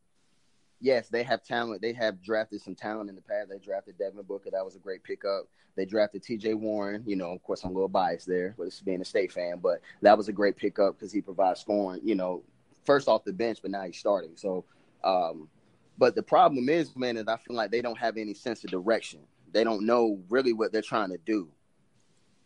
[0.79, 1.81] yes, they have talent.
[1.81, 3.49] They have drafted some talent in the past.
[3.49, 4.49] They drafted Devin Booker.
[4.51, 5.47] That was a great pickup.
[5.75, 7.03] They drafted TJ Warren.
[7.05, 9.81] You know, of course, I'm a little biased there with being a state fan, but
[10.01, 12.43] that was a great pickup because he provides scoring, you know,
[12.85, 14.31] first off the bench, but now he's starting.
[14.35, 14.65] So,
[15.03, 15.49] um,
[15.97, 18.71] but the problem is, man, is I feel like they don't have any sense of
[18.71, 19.19] direction.
[19.51, 21.49] They don't know really what they're trying to do.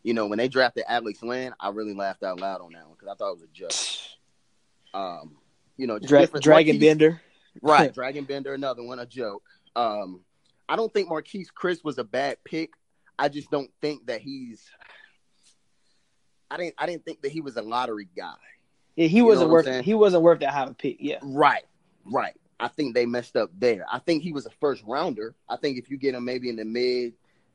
[0.02, 2.96] You know, when they drafted Alex Len, I really laughed out loud on that one
[2.98, 3.72] because I thought it was a joke.
[4.94, 5.38] Um,
[5.78, 7.22] you know, Dra- Dragan Bender.
[7.60, 9.42] Right, Dragan Bender, another one, a joke.
[9.76, 10.24] Um,
[10.68, 12.70] I don't think Marquese Chriss was a bad pick.
[13.18, 14.62] I just don't think that he's.
[16.50, 16.74] I didn't.
[16.78, 18.34] I didn't think that he was a lottery guy.
[18.96, 19.84] Yeah, he know wasn't worth.
[19.84, 20.96] He wasn't worth that high of a pick.
[21.00, 21.18] Yeah.
[21.22, 21.64] Right,
[22.04, 22.34] right.
[22.60, 23.84] I think they messed up there.
[23.90, 25.34] I think he was a first rounder.
[25.48, 27.14] I think if you get him maybe in the mid,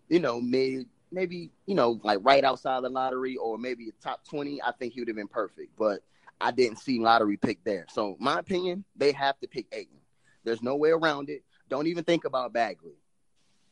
[0.10, 4.26] you know, mid, maybe you know, like right outside the lottery or maybe a top
[4.28, 5.76] twenty, I think he would have been perfect.
[5.78, 6.02] But
[6.40, 7.86] I didn't see lottery pick there.
[7.90, 10.00] So my opinion, they have to pick Ayton.
[10.44, 11.44] There's no way around it.
[11.70, 12.98] Don't even think about Bagley.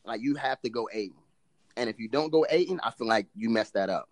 [0.04, 1.16] Like you have to go Ayton.
[1.76, 4.08] And if you don't go Ayton, I feel like you messed that up.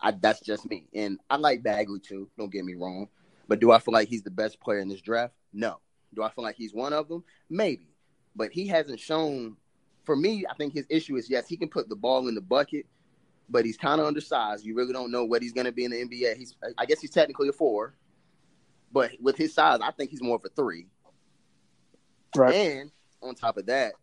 [0.00, 0.86] I, that's just me.
[0.94, 2.28] And I like Bagley too.
[2.36, 3.08] Don't get me wrong.
[3.48, 5.34] But do I feel like he's the best player in this draft?
[5.52, 5.78] No.
[6.14, 7.24] Do I feel like he's one of them?
[7.50, 7.88] Maybe.
[8.36, 9.56] But he hasn't shown.
[10.04, 12.40] For me, I think his issue is yes, he can put the ball in the
[12.40, 12.86] bucket,
[13.48, 14.64] but he's kind of undersized.
[14.64, 16.36] You really don't know what he's going to be in the NBA.
[16.36, 17.94] He's, I guess, he's technically a four,
[18.92, 20.86] but with his size, I think he's more of a three.
[22.36, 22.54] Right.
[22.54, 22.90] And
[23.22, 23.94] on top of that,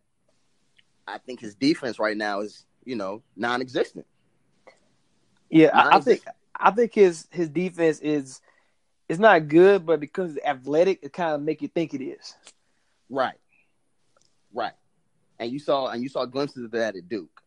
[1.06, 4.06] I think his defense right now is, you know, non-existent.
[5.50, 6.24] Yeah, I, I Non-existent.
[6.24, 8.40] think I think his his defense is
[9.08, 12.34] it's not good, but because it's athletic, it kind of make you think it is.
[13.10, 13.36] Right.
[14.54, 14.72] Right.
[15.38, 17.41] And you saw and you saw glimpses of that at Duke.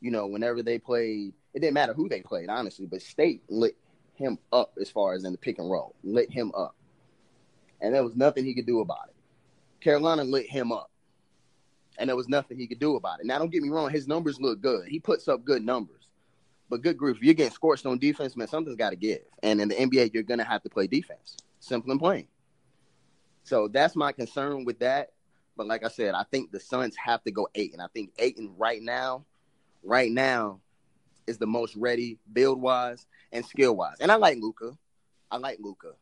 [0.00, 3.76] You know, whenever they played, it didn't matter who they played, honestly, but State lit
[4.14, 5.94] him up as far as in the pick and roll.
[6.02, 6.74] Lit him up.
[7.80, 9.14] And there was nothing he could do about it.
[9.82, 10.90] Carolina lit him up.
[11.98, 13.26] And there was nothing he could do about it.
[13.26, 14.88] Now don't get me wrong, his numbers look good.
[14.88, 15.96] He puts up good numbers.
[16.68, 19.22] But good grief, you're getting scorched on defense, man, something's got to give.
[19.42, 21.36] And in the NBA, you're going to have to play defense.
[21.58, 22.28] Simple and plain.
[23.42, 25.10] So that's my concern with that.
[25.56, 28.12] But like I said, I think the Suns have to go eight, and I think
[28.18, 29.24] Ayton right now,
[29.82, 30.60] right now,
[31.26, 33.96] is the most ready build wise and skill wise.
[34.00, 34.76] And I like Luka,
[35.30, 35.92] I like Luka,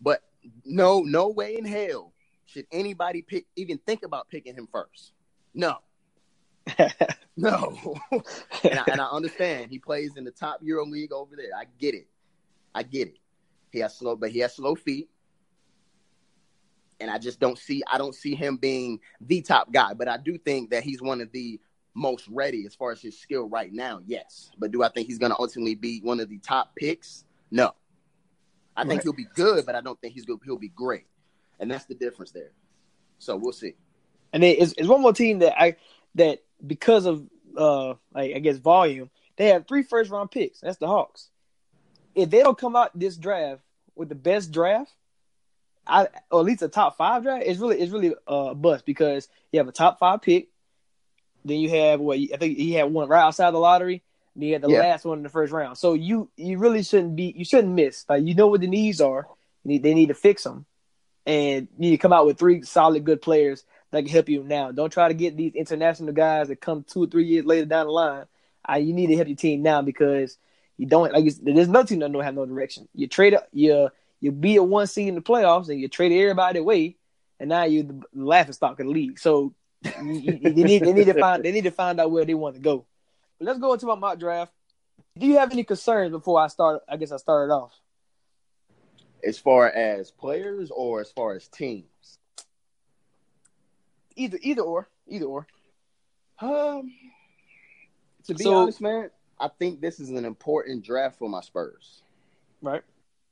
[0.00, 0.22] but
[0.64, 2.12] no, no way in hell
[2.46, 5.12] should anybody pick even think about picking him first.
[5.54, 5.78] No,
[7.36, 7.98] no.
[8.64, 11.50] and, I, and I understand he plays in the top Euro League over there.
[11.56, 12.06] I get it,
[12.74, 13.18] I get it.
[13.70, 15.10] He has slow, but he has slow feet
[17.00, 19.94] and I just don't see I don't see him being the top guy.
[19.94, 21.60] But I do think that he's one of the
[21.98, 24.00] most ready as far as his skill right now.
[24.06, 27.24] Yes, but do I think he's going to ultimately be one of the top picks?
[27.50, 27.74] No,
[28.76, 29.02] I think Right.
[29.02, 31.06] he'll be good, but I don't think he's going he'll be great,
[31.58, 32.52] and that's the difference there.
[33.18, 33.74] So we'll see.
[34.32, 35.76] And then it's, it's one more team that I
[36.14, 40.60] that because of uh like I guess volume, they have three first round picks.
[40.60, 41.30] That's the Hawks.
[42.14, 43.62] If they don't come out this draft
[43.96, 44.92] with the best draft,
[45.86, 49.28] I or at least a top five draft, it's really it's really a bust because
[49.50, 50.48] you have a top five pick,
[51.44, 54.02] then you have what I think he had one right outside the lottery,
[54.34, 54.80] and you had the Yeah.
[54.80, 55.78] last one in the first round.
[55.78, 58.04] So you you really shouldn't be you shouldn't miss.
[58.08, 59.26] Like you know what the needs are,
[59.64, 60.66] you need, they need to fix them,
[61.26, 64.42] and you need to come out with three solid good players that can help you
[64.44, 64.70] now.
[64.72, 67.86] Don't try to get these international guys that come two or three years later down
[67.86, 68.24] the line.
[68.68, 70.36] Uh, you need to help your team now because
[70.76, 71.24] you don't like.
[71.42, 72.88] There's no team that don't have no direction.
[72.94, 73.88] You trade up, you
[74.20, 76.96] you be a one seed in the playoffs and you trade everybody away,
[77.40, 79.18] and now you're the laughing stock of the league.
[79.18, 82.56] So they need they need to find they need to find out where they want
[82.56, 82.84] to go.
[83.38, 84.52] But let's go into my mock draft.
[85.16, 86.82] Do you have any concerns before I start?
[86.88, 87.72] I guess I started off.
[89.24, 92.18] As far as players or as far as teams,
[94.16, 95.46] Either either or either or.
[96.40, 96.92] um,
[98.24, 99.10] to be So- honest, man,
[99.40, 102.02] I think this is an important draft for my Spurs.
[102.62, 102.82] Right.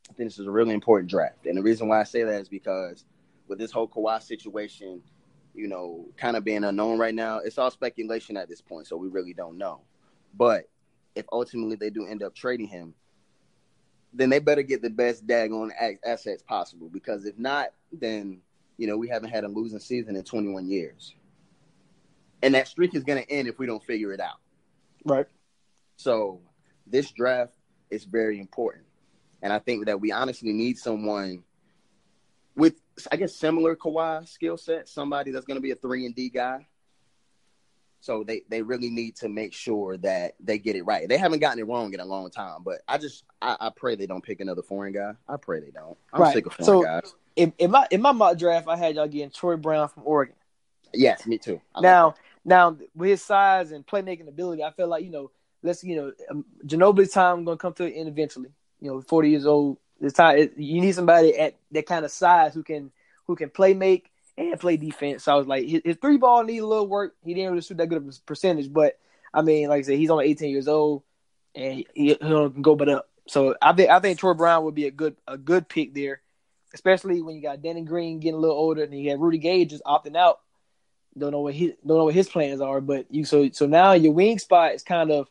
[0.09, 1.47] I think this is a really important draft.
[1.47, 3.05] And the reason why I say that is because
[3.49, 5.03] with this whole Kawhi situation,
[5.57, 8.97] you know, kind of being unknown right now, it's all speculation at this point, so
[8.97, 9.81] we really don't know.
[10.35, 10.69] But
[11.15, 12.95] if ultimately they do end up trading him,
[14.13, 15.71] then they better get the best daggone
[16.05, 16.89] assets possible.
[16.89, 18.41] Because if not, then
[18.77, 21.15] you know we haven't had a losing season in 21 years,
[22.43, 24.39] and that streak is going to end if we don't figure it out.
[25.05, 25.27] Right.
[25.97, 26.41] So
[26.87, 27.55] this draft
[27.91, 28.85] is very important.
[29.43, 31.45] And I think that we honestly need someone
[32.55, 32.81] with,
[33.11, 36.29] I guess, similar Kawhi skill set, somebody that's going to be a three and D
[36.31, 36.67] guy.
[38.01, 41.09] So they, they really need to make sure that they get it right.
[41.09, 43.97] They haven't gotten it wrong in a long time, but I just I, I pray
[43.97, 45.13] they don't pick another foreign guy.
[45.29, 45.97] I pray they don't.
[46.13, 46.35] I'm Right.
[46.35, 47.15] sick of foreign So- guys.
[47.35, 50.37] In, in my in my mock draft, I had y'all getting Troy Brown from Oregon.
[50.95, 51.61] Yes, me too.
[51.75, 52.15] I like now,
[52.47, 55.31] now with his size and playmaking ability, I feel like you know,
[55.63, 58.49] let's you know, um, Ginobili's time going to come to an end eventually.
[58.81, 59.77] You know, forty years old.
[60.15, 62.91] Time, it, you need somebody at that kind of size who can
[63.27, 65.25] who can play make and play defense.
[65.25, 67.15] So I was like, his, his three ball needed a little work.
[67.25, 68.99] He didn't really shoot that good of a percentage, but
[69.33, 71.03] I mean, like I said, he's only 18 years old,
[71.55, 73.09] and he, he'll go but up.
[73.29, 76.21] So I think I think Troy Brown would be a good a good pick there,
[76.75, 79.65] especially when you got Danny Green getting a little older, and you have Rudy Gay
[79.65, 80.41] just opting out.
[81.19, 83.93] Don't know what he don't know what his plans are, but you so so now
[83.93, 85.29] your wing spot is kind of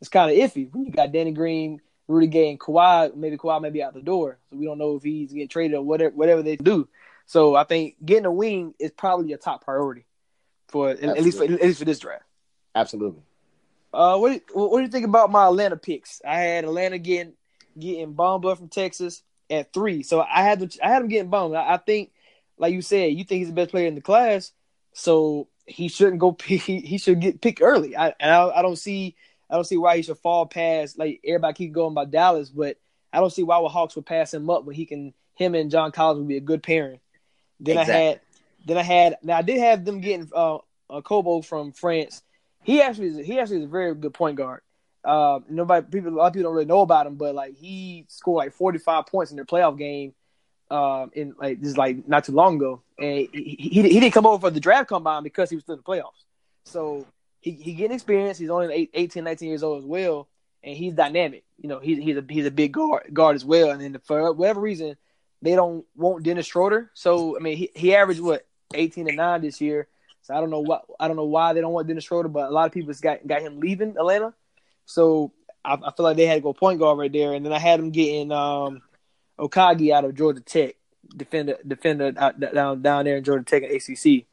[0.00, 0.70] it's kind of iffy.
[0.70, 4.00] When you got Danny Green, Rudy Gay, and Kawhi, maybe Kawhi may be out the
[4.00, 6.88] door, so we don't know if he's getting traded or whatever whatever they do.
[7.26, 10.06] So I think getting a wing is probably a top priority
[10.68, 12.24] for at least for, at least for this draft.
[12.74, 13.22] Absolutely.
[13.92, 16.22] Uh, what what do you think about my Atlanta picks?
[16.26, 17.34] I had Atlanta getting
[17.78, 21.56] getting Bamba from Texas at three, so I had them, I had him getting Bamba.
[21.56, 22.12] I, I think,
[22.58, 24.52] like you said, you think he's the best player in the class,
[24.92, 26.32] so he shouldn't go.
[26.38, 27.96] Pick, he, he should get picked early.
[27.96, 29.16] I, I I don't see
[29.50, 32.76] I don't see why he should fall past like everybody keep going by Dallas, but
[33.12, 35.14] I don't see why the Hawks would pass him up when he can.
[35.34, 36.98] Him and John Collins would be a good pairing.
[37.60, 37.94] Then exactly.
[37.94, 38.20] I had,
[38.66, 39.16] then I had.
[39.22, 40.58] Now I did have them getting uh,
[40.90, 42.22] Okobo from France
[42.68, 44.60] he actually is, he actually is a very good point guard.
[45.04, 48.04] Uh, nobody people a lot of people don't really know about him, but like he
[48.08, 50.12] scored like 45 points in their playoff game
[50.70, 54.26] um, in like this like not too long ago, and he, he, he didn't come
[54.26, 56.24] over for the draft combine because he was still in the playoffs.
[56.64, 57.06] So
[57.40, 58.38] he he getting experience.
[58.38, 60.28] He's only 18, 19 years old as well,
[60.62, 61.44] and he's dynamic.
[61.58, 63.70] You know, he's he's a he's a big guard guard as well.
[63.70, 64.96] And then for whatever reason,
[65.42, 66.90] they don't want Dennis Schroeder.
[66.94, 69.88] So I mean, he he averaged what 18 and nine this year.
[70.22, 72.48] So I don't know what I don't know why they don't want Dennis Schroeder, but
[72.48, 74.34] a lot of people got got him leaving Atlanta.
[74.84, 75.32] So
[75.64, 77.58] I, I feel like they had to go point guard right there, and then I
[77.58, 78.82] had him getting um,
[79.38, 80.76] Okogie out of Georgia Tech,
[81.16, 84.26] defender defender out, down down there in Georgia Tech and ACC.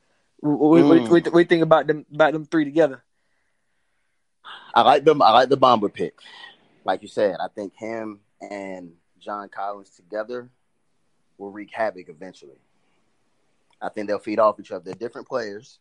[0.45, 1.09] What, mm.
[1.09, 3.03] what, what, think about them about them three together?
[4.73, 5.21] I like them.
[5.21, 6.19] I like the Bamba pick.
[6.83, 10.49] Like you said, I think him and John Collins together
[11.37, 12.59] will wreak havoc eventually.
[13.81, 14.83] I think they'll feed off each other.
[14.83, 15.79] They're different players.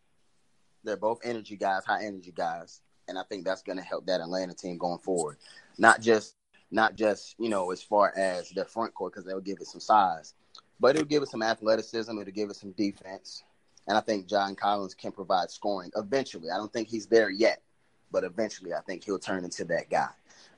[0.82, 4.20] They're both energy guys, high energy guys, and I think that's going to help that
[4.20, 5.36] Atlanta team going forward.
[5.76, 6.36] Not just
[6.70, 9.80] not just you know as far as their front court because they'll give it some
[9.80, 10.34] size,
[10.80, 12.18] but it'll give it some athleticism.
[12.18, 13.42] It'll give it some defense,
[13.86, 16.50] and I think John Collins can provide scoring eventually.
[16.50, 17.62] I don't think he's there yet,
[18.10, 20.08] but eventually I think he'll turn into that guy.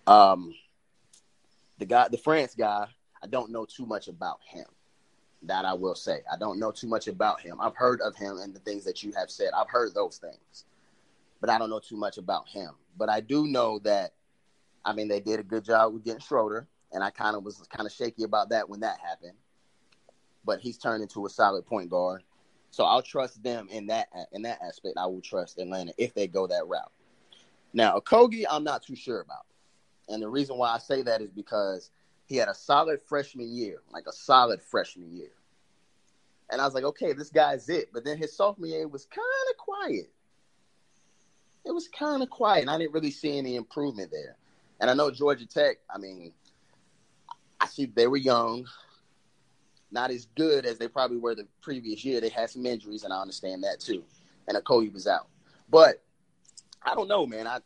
[0.07, 0.55] Um,
[1.79, 2.87] the guy, the France guy,
[3.23, 4.67] I don't know too much about him.
[5.43, 6.23] That I will say.
[6.33, 7.61] I don't know too much about him.
[7.61, 9.51] I've heard of him and the things that you have said.
[9.57, 10.65] I've heard those things,
[11.41, 12.71] but I don't know too much about him.
[12.97, 14.15] But I do know that,
[14.85, 17.63] I mean, they did a good job with getting Schroeder, and I kind of was
[17.69, 19.35] kind of shaky about that when that happened.
[20.45, 22.23] But he's turned into a solid point guard,
[22.77, 24.99] so I'll trust them in that in that aspect.
[24.99, 26.93] I will trust Atlanta if they go that route.
[27.73, 29.47] Now, Okogie, I'm not too sure about,
[30.11, 31.91] and the reason why I say that is because
[32.27, 35.31] he had a solid freshman year, like a solid freshman year.
[36.51, 37.89] And I was like, okay, this guy's it.
[37.95, 40.11] But then his sophomore year was kind of quiet.
[41.65, 42.61] It was kind of quiet.
[42.61, 44.37] And I didn't really see any improvement there.
[44.81, 46.33] And I know Georgia Tech, I mean,
[47.59, 48.67] I see they were young,
[49.97, 52.21] not as good as they probably were the previous year.
[52.21, 54.05] They had some injuries, and I understand that too.
[54.47, 55.27] And Okogie was out.
[55.71, 56.03] But
[56.83, 57.47] I don't know, man.
[57.47, 57.61] I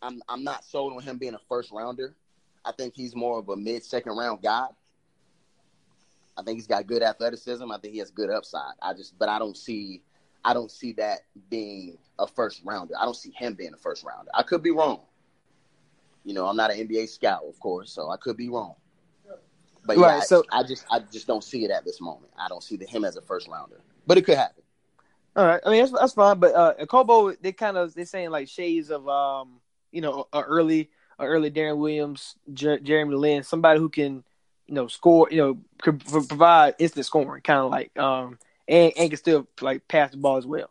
[0.00, 2.14] I'm I'm not sold on him being a first rounder.
[2.64, 4.66] I think he's more of a mid second round guy.
[6.36, 7.70] I think he's got good athleticism.
[7.70, 8.72] I think he has good upside.
[8.80, 10.02] I just, but I don't see,
[10.42, 12.94] I don't see that being a first rounder.
[12.98, 14.30] I don't see him being a first rounder.
[14.32, 15.00] I could be wrong.
[16.24, 18.74] You know, I'm not an NBA scout, of course, so I could be wrong.
[19.84, 22.32] But yeah, right, so I, just, I just don't see it at this moment.
[22.38, 24.62] I don't see the, him as a first rounder, but it could happen.
[25.34, 28.30] All right, I mean that's, that's fine, but uh, Kobo, they kind of they're saying
[28.30, 29.60] like shades of um,
[29.92, 34.24] you know, a early a early Deron Williams, Jer- Jeremy Lin, somebody who can,
[34.66, 39.10] you know, score, you know, could provide instant scoring, kind of like, um, and, and
[39.10, 40.68] can still like pass the ball as well.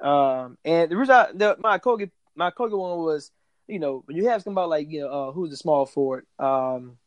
[0.00, 3.30] Um, and the reason I, the, my Kogi, my Kogi one was,
[3.68, 6.98] you know, when you have about like, you know, uh, who's the small forward, um,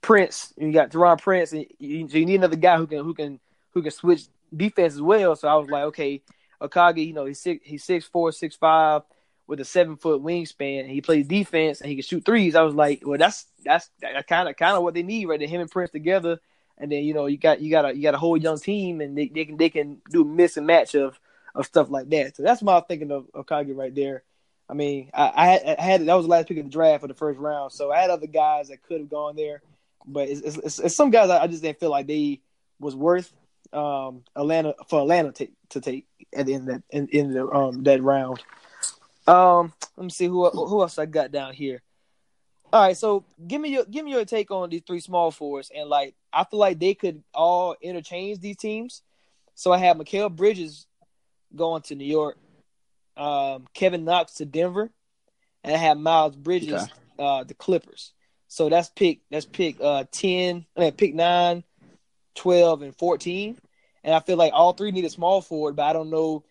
[0.00, 3.14] Prince, you got Taurean Prince, and you, so you need another guy who can, who
[3.14, 3.40] can,
[3.72, 5.36] who can switch defense as well.
[5.36, 6.22] So I was like, okay,
[6.60, 9.02] Okogie, you know, he's six, he's six four, six five
[9.48, 12.54] with a seven foot wingspan he plays defense and he can shoot threes.
[12.54, 13.90] I was like, well, that's that's
[14.28, 15.48] kind of kind of what they need right there.
[15.48, 16.38] Him and Prince together,
[16.76, 19.00] and then you know you got you got a you got a whole young team
[19.00, 21.18] and they, they can they can do a miss and match of
[21.54, 22.36] of stuff like that.
[22.36, 24.22] So that's why I'm thinking of, Kage right there.
[24.70, 27.00] I mean, I, I, had, I had that was the last pick of the draft
[27.00, 29.62] for the first round, so I had other guys that could have gone there,
[30.08, 32.40] but it's, it's, it's some guys I, I just didn't feel like they
[32.80, 33.32] was worth
[33.72, 37.46] um, Atlanta for Atlanta to, to take at the end of that in, in the
[37.48, 38.42] um that round.
[39.26, 41.82] Um, let me see who who else I got down here.
[42.72, 45.70] All right, so give me your give me your take on these three small fours,
[45.74, 49.02] and like I feel like they could all interchange these teams.
[49.54, 50.86] So I have Mikal Bridges
[51.54, 52.38] going to New York,
[53.16, 54.90] um, Kevin Knox to Denver,
[55.64, 56.92] and I have Miles Bridges, Okay.
[57.18, 58.12] uh, the Clippers.
[58.48, 61.62] So that's pick that's pick uh 10, I mean, pick 9,
[62.34, 63.58] 12, and 14.
[64.04, 66.44] And I feel like all three need a small forward, but I don't know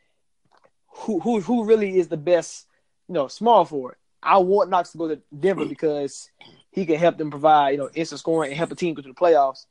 [0.88, 2.68] who who who really is the best,
[3.08, 3.96] you know, small forward.
[4.22, 6.30] I want Knox to go to Denver because
[6.72, 9.08] he can help them provide, you know, instant scoring and help a team go to
[9.08, 9.66] the playoffs.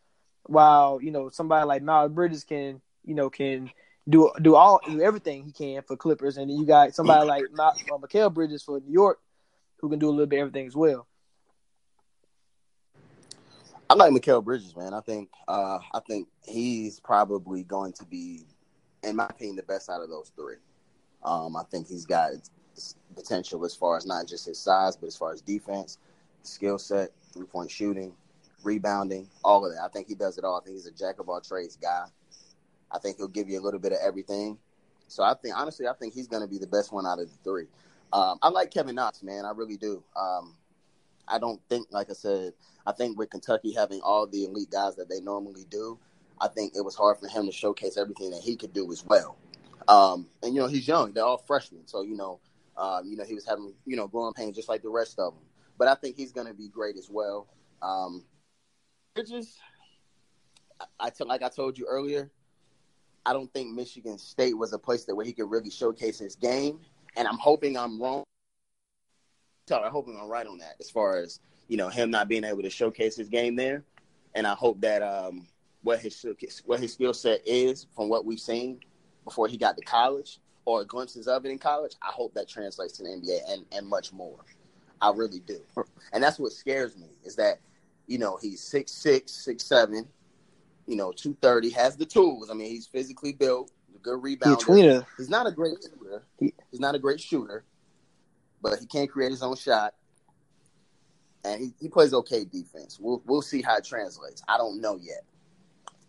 [0.44, 3.70] While, you know, somebody like Miles Bridges can, you know, can
[4.08, 7.44] do do all do everything he can for Clippers, and then you got somebody like
[7.52, 9.20] Ma- uh, Mikal Bridges for New York,
[9.78, 11.06] who can do a little bit of everything as well.
[13.88, 14.92] I like Mikal Bridges, man.
[14.94, 18.44] I think uh, I think he's probably going to be,
[19.04, 20.56] in my opinion, the best out of those three.
[21.22, 22.32] Um, I think he's got
[23.14, 25.98] potential as far as not just his size, but as far as defense,
[26.42, 28.12] skill set, three point shooting,
[28.64, 29.82] rebounding, all of that.
[29.82, 30.58] I think he does it all.
[30.60, 32.06] I think he's a jack of all trades guy.
[32.90, 34.58] I think he'll give you a little bit of everything.
[35.08, 37.30] So I think honestly, I think he's going to be the best one out of
[37.30, 37.66] the three.
[38.12, 39.44] Um, I like Kevin Knox, man.
[39.44, 40.02] I really do.
[40.16, 40.54] Um,
[41.28, 42.52] I don't think, like I said,
[42.86, 45.98] I think with Kentucky having all the elite guys that they normally do,
[46.40, 49.04] I think it was hard for him to showcase everything that he could do as
[49.04, 49.36] well.
[49.88, 52.40] Um, and you know, he's young; they're all freshmen, so you know,
[52.76, 55.34] um, you know, he was having you know growing pains just like the rest of
[55.34, 55.42] them.
[55.78, 57.46] But I think he's going to be great as well.
[57.82, 58.24] Um,
[59.14, 59.56] Bridges,
[60.80, 62.30] I, I like I told you earlier,
[63.24, 66.36] I don't think Michigan State was a place that where he could really showcase his
[66.36, 66.80] game,
[67.16, 68.24] and I'm hoping I'm wrong.
[69.68, 72.44] So I hope I'm right on that as far as you know him not being
[72.44, 73.82] able to showcase his game there,
[74.34, 75.48] and I hope that um,
[75.82, 76.24] what his
[76.64, 78.78] what his skill set is from what we've seen
[79.24, 81.96] before he got to college or glimpses of it in college.
[82.00, 84.38] I hope that translates to the NBA and and much more.
[85.00, 85.60] I really do,
[86.12, 87.58] and that's what scares me is that
[88.06, 90.06] you know he's six six six seven,
[90.86, 92.50] you know two thirty has the tools.
[92.50, 94.60] I mean he's physically built, good rebounder.
[95.18, 96.22] He's not a great shooter.
[96.38, 97.64] He- He's not a great shooter,
[98.70, 99.94] but he can't create his own shot,
[101.44, 102.98] and he, he plays okay defense.
[103.00, 104.42] We'll we'll see how it translates.
[104.48, 105.24] I don't know yet,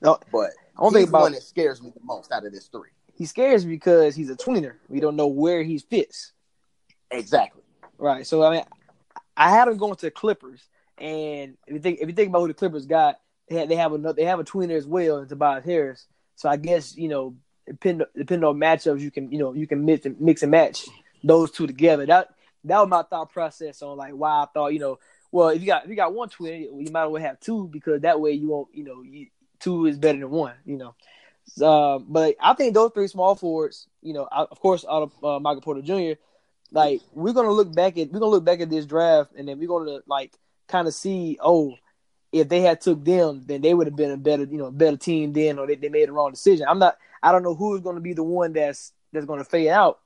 [0.01, 2.45] No, but I don't he's think the one about that scares me the most out
[2.45, 2.89] of this three.
[3.13, 4.75] he scares me because he's a tweener.
[4.89, 6.33] We don't know where he fits.
[7.11, 7.61] Exactly.
[7.97, 8.25] Right.
[8.25, 8.63] So I mean,
[9.35, 10.61] I had him going to the Clippers,
[10.97, 13.75] and if you think if you think about who the Clippers got, they have, they
[13.75, 16.07] have another they have a tweener as well, and Tobias Harris.
[16.35, 17.35] So I guess you know,
[17.67, 20.85] depend depending on matchups, you can you know you can mix and mix and match
[21.23, 22.05] those two together.
[22.05, 22.29] That
[22.63, 24.99] that was my thought process on like why I thought you know,
[25.31, 27.67] well if you got if you got one twin, you might as well have two
[27.67, 29.27] because that way you won't you know you,
[29.59, 30.55] two is better than one.
[30.65, 30.95] You know.
[31.61, 35.23] Uh, but I think those three small forwards, you know, out- of course, out of
[35.23, 36.19] uh, Michael Porter Jr
[36.71, 39.59] like we're gonna look back at we're gonna look back at this draft and then
[39.59, 40.33] we're gonna like
[40.67, 41.73] kind of see oh
[42.31, 44.97] if they had took them then they would have been a better you know better
[44.97, 47.81] team then or they, they made the wrong decision i'm not i don't know who's
[47.81, 49.99] gonna be the one that's that's gonna fade out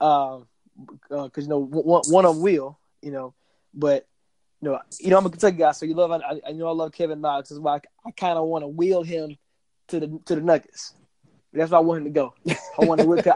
[0.00, 0.46] um
[1.08, 3.34] because you know one, one of them will you know
[3.74, 4.06] but
[4.60, 6.72] you know you know i'm a kentucky guy so you love i, I know i
[6.72, 9.36] love kevin knox that's why i, I kind of want to wheel him
[9.88, 10.94] to the to the nuggets
[11.52, 12.34] that's why i want him to go
[12.78, 13.26] i want to whip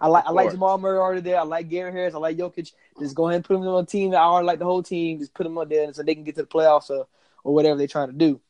[0.00, 0.50] I like I like.
[0.50, 1.38] Jamal Murray already there.
[1.38, 2.14] I like Gary Harris.
[2.14, 2.72] I like Jokic.
[2.98, 4.12] Just go ahead and put them on the team.
[4.14, 5.18] I already like the whole team.
[5.18, 7.06] Just put them on there so they can get to the playoffs or,
[7.44, 8.40] or whatever they're trying to do.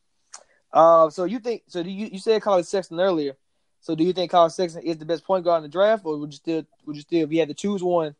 [0.71, 1.63] Uh, so you think?
[1.67, 3.35] So do you you said Collin Sexton earlier?
[3.81, 6.17] So do you think Collin Sexton is the best point guard in the draft, or
[6.17, 8.15] would you still would you still if you had to choose one,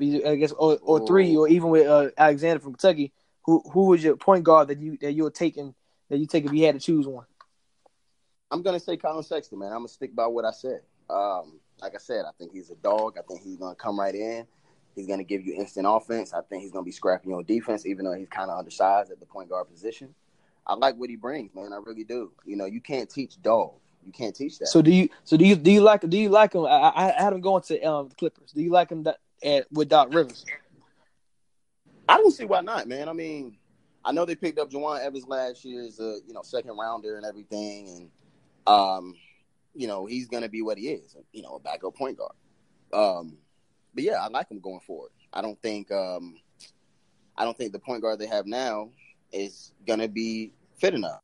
[0.00, 4.02] I guess or, or three, or even with uh, Alexander from Kentucky, who who was
[4.02, 5.74] your point guard that you that you were taking
[6.08, 7.26] that you take if you had to choose one?
[8.50, 9.68] I'm gonna say Collin Sexton, man.
[9.68, 10.80] I'm gonna stick by what I said.
[11.10, 13.16] Um, like I said, I think he's a dog.
[13.18, 14.46] I think he's gonna come right in.
[14.94, 16.32] He's gonna give you instant offense.
[16.32, 19.20] I think he's gonna be scrapping on defense, even though he's kind of undersized at
[19.20, 20.14] the point guard position.
[20.66, 21.72] I like what he brings, man.
[21.72, 22.32] I really do.
[22.44, 23.72] You know, you can't teach dog.
[24.04, 24.68] You can't teach that.
[24.68, 25.08] So do you?
[25.24, 25.56] So do you?
[25.56, 26.08] Do you like?
[26.08, 26.64] Do you like him?
[26.64, 28.52] I, I I had him going to um the Clippers.
[28.52, 30.44] Do you like him that, at, with Doc Rivers?
[32.08, 33.08] I don't see why not, man.
[33.08, 33.56] I mean,
[34.04, 37.16] I know they picked up Jawun Evans last year as a you know second rounder
[37.16, 38.10] and everything, and
[38.66, 39.14] um,
[39.74, 42.32] you know he's gonna be what he is, you know, a backup point guard.
[42.92, 43.36] Um,
[43.94, 45.10] but yeah, I like him going forward.
[45.32, 46.36] I don't think um,
[47.36, 48.90] I don't think the point guard they have now
[49.32, 51.20] is gonna be fit enough.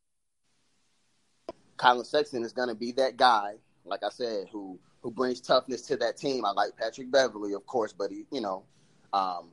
[1.77, 5.95] Collin Sexton is gonna be that guy, like I said, who who brings toughness to
[5.95, 6.43] that team.
[6.45, 8.63] I like Patrick Beverley, of course, but he, you know,
[9.13, 9.49] um,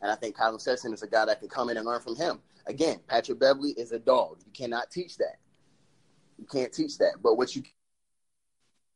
[0.00, 2.16] and I think Collin Sexton is a guy that can come in and learn from
[2.16, 2.40] him.
[2.66, 4.38] Again, Patrick Beverley is a dog.
[4.46, 5.36] You cannot teach that.
[6.38, 7.16] You can't teach that.
[7.22, 7.62] But what you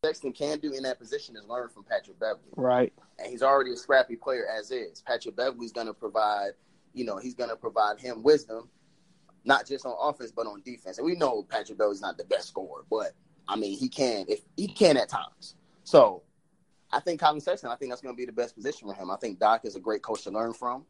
[0.03, 2.55] Sexton can do in that position is learn from Patrick Beverley.
[2.57, 2.95] Right.
[3.19, 5.03] And he's already a scrappy player as is.
[5.07, 6.53] Patrick Beverley's going to provide,
[6.95, 8.71] you know, he's going to provide him wisdom,
[9.45, 10.97] not just on offense but on defense.
[10.97, 13.12] And we know Patrick Beverley's not the best scorer, but
[13.49, 15.55] I mean he can if he can at times.
[15.84, 16.22] So
[16.92, 19.11] I think Collin Sexton, I think that's going to be the best position for him.
[19.11, 20.84] I think Doc is a great coach to learn from.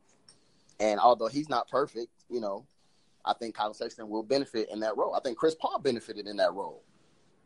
[0.79, 2.67] And although he's not perfect, you know,
[3.25, 5.15] I think Collin Sexton will benefit in that role.
[5.15, 6.83] I think Chris Paul benefited in that role.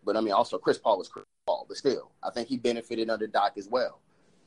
[0.05, 3.11] But I mean, also Chris Paul was Chris Paul, but still, I think he benefited
[3.11, 4.01] under Doc as well.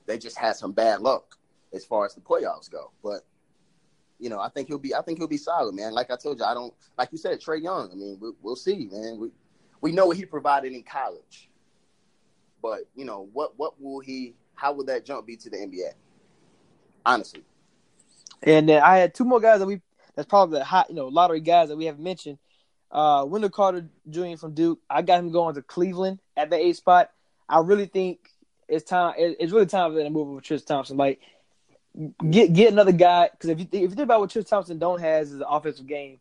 [0.08, 1.38] They just had some bad luck
[1.74, 2.92] as far as the playoffs go.
[3.04, 3.22] But
[4.20, 4.94] you know, I think he'll be.
[4.94, 5.94] I think he'll be solid, man.
[5.94, 7.92] Like I told you, I don't like you said, Trae Young.
[7.92, 9.20] I mean, we, will see, man.
[9.20, 9.30] We
[9.82, 11.50] we know what he provided in college,
[12.62, 14.36] but you know, what what will he?
[14.56, 15.94] How will that jump be to the NBA?
[17.06, 17.44] Honestly.
[18.44, 19.82] And then I had two more guys that we.
[20.16, 22.38] That's probably the hot, you know, lottery guys that we haven't mentioned.
[22.92, 24.36] Uh, Wendell Carter Jr.
[24.38, 24.80] from Duke.
[24.90, 27.12] I got him going to Cleveland at the eight spot.
[27.48, 28.20] I really think
[28.68, 29.14] it's time.
[29.18, 30.98] It's really time for them to move with Tristan Thompson.
[30.98, 31.20] Like,
[32.30, 35.00] get get another guy because if you if you think about what Tristan Thompson don't
[35.00, 36.20] has is an offensive game,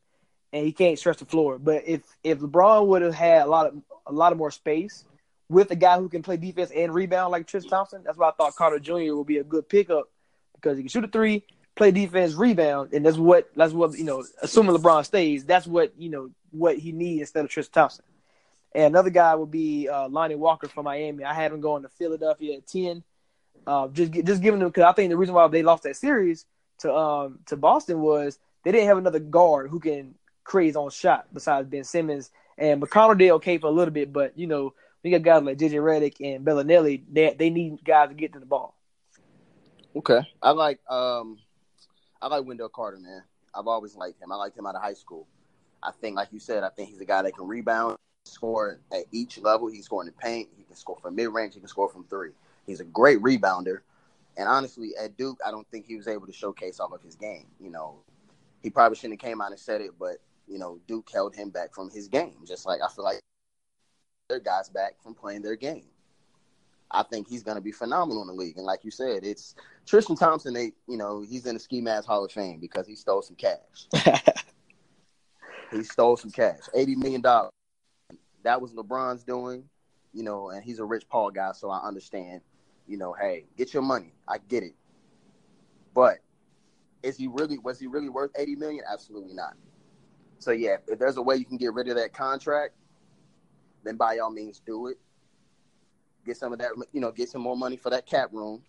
[0.53, 1.59] and he can't stretch the floor.
[1.59, 5.05] But if if LeBron would have had a lot of a lot of more space
[5.49, 8.33] with a guy who can play defense and rebound like Tristan Thompson, that's why I
[8.33, 9.15] thought Carter Jr.
[9.15, 10.09] would be a good pickup
[10.55, 11.45] because he can shoot a three,
[11.75, 14.25] play defense, rebound, and that's what that's what you know.
[14.43, 18.05] Assuming LeBron stays, that's what you know what he needs instead of Tristan Thompson.
[18.73, 21.25] And another guy would be uh, Lonnie Walker from Miami.
[21.25, 23.03] I had him going to Philadelphia at ten.
[23.67, 26.47] Uh, just just giving them because I think the reason why they lost that series
[26.79, 30.15] to um to Boston was they didn't have another guard who can
[30.51, 34.13] create his own shot besides Ben Simmons and McConnell did okay for a little bit,
[34.13, 37.03] but you know we got guys like JJ Redick and Belinelli.
[37.11, 38.75] They they need guys to get to the ball.
[39.95, 41.39] Okay, I like um
[42.21, 43.23] I like Wendell Carter, man.
[43.55, 44.33] I've always liked him.
[44.33, 45.27] I liked him out of high school.
[45.83, 49.05] I think, like you said, I think he's a guy that can rebound, score at
[49.13, 49.69] each level.
[49.69, 50.49] He's scoring in paint.
[50.57, 51.55] He can score from mid range.
[51.55, 52.31] He can score from three.
[52.67, 53.79] He's a great rebounder.
[54.37, 57.15] And honestly, at Duke, I don't think he was able to showcase all of his
[57.15, 57.47] game.
[57.61, 58.01] You know,
[58.63, 60.19] he probably shouldn't have came out and said it, but
[60.51, 62.35] you know, Duke held him back from his game.
[62.47, 63.21] Just like I feel like
[64.29, 65.87] their guys back from playing their game.
[66.91, 68.57] I think he's going to be phenomenal in the league.
[68.57, 69.55] And like you said, it's
[69.87, 70.53] Tristan Thompson.
[70.53, 73.37] They, you know, he's in the Ski Mask Hall of Fame because he stole some
[73.37, 73.87] cash.
[75.71, 77.53] he stole some cash, eighty million dollars.
[78.43, 79.65] That was LeBron's doing,
[80.13, 82.41] you know, and he's a Rich Paul guy, so I understand.
[82.89, 84.13] You know, hey, get your money.
[84.27, 84.75] I get it,
[85.95, 86.19] but
[87.05, 87.59] is he really?
[87.59, 88.83] Was he really worth eighty million?
[88.91, 89.55] Absolutely not.
[90.41, 92.75] So yeah, if there's a way you can get rid of that contract,
[93.85, 94.99] then by all means do it.
[96.25, 98.63] Get some of that, you know, get some more money for that cap room.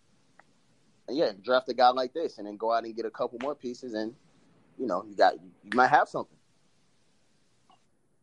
[1.07, 3.39] And yeah, draft a guy like this, and then go out and get a couple
[3.41, 4.13] more pieces, and
[4.77, 6.37] you know, you got you might have something.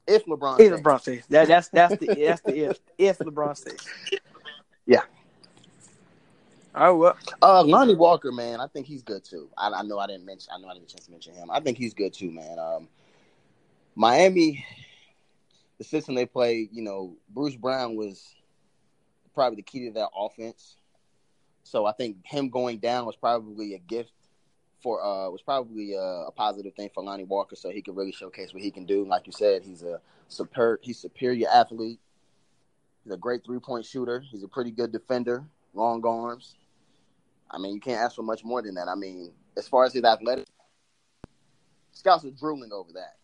[0.07, 3.87] If LeBron, if LeBron stays, that, that's that's the that's the if if LeBron stays.
[4.87, 5.03] Yeah.
[6.75, 7.17] Oh well.
[7.43, 9.49] Uh, Lonnie Walker, man, I think he's good too.
[9.57, 10.51] I, I know I didn't mention.
[10.55, 11.51] I know I didn't chance to mention him.
[11.51, 12.59] I think he's good too, man.
[12.59, 12.89] Um,
[13.99, 14.65] Miami,
[15.79, 18.25] the system they play, you know, Bruce Brown was
[19.35, 20.77] probably the key to that offense.
[21.65, 24.13] So I think him going down was probably a gift
[24.81, 28.13] for uh was probably a, a, positive thing for Lonnie Walker, so he could really
[28.13, 29.05] showcase what he can do.
[29.05, 31.99] Like you said, he's a super he's superior athlete.
[33.03, 34.21] He's a great three point shooter.
[34.21, 35.45] He's a pretty good defender,
[35.75, 36.55] long arms.
[37.51, 38.87] I mean, you can't ask for much more than that.
[38.87, 40.47] I mean, as far as his athletic,
[41.91, 43.17] scouts are drooling over that.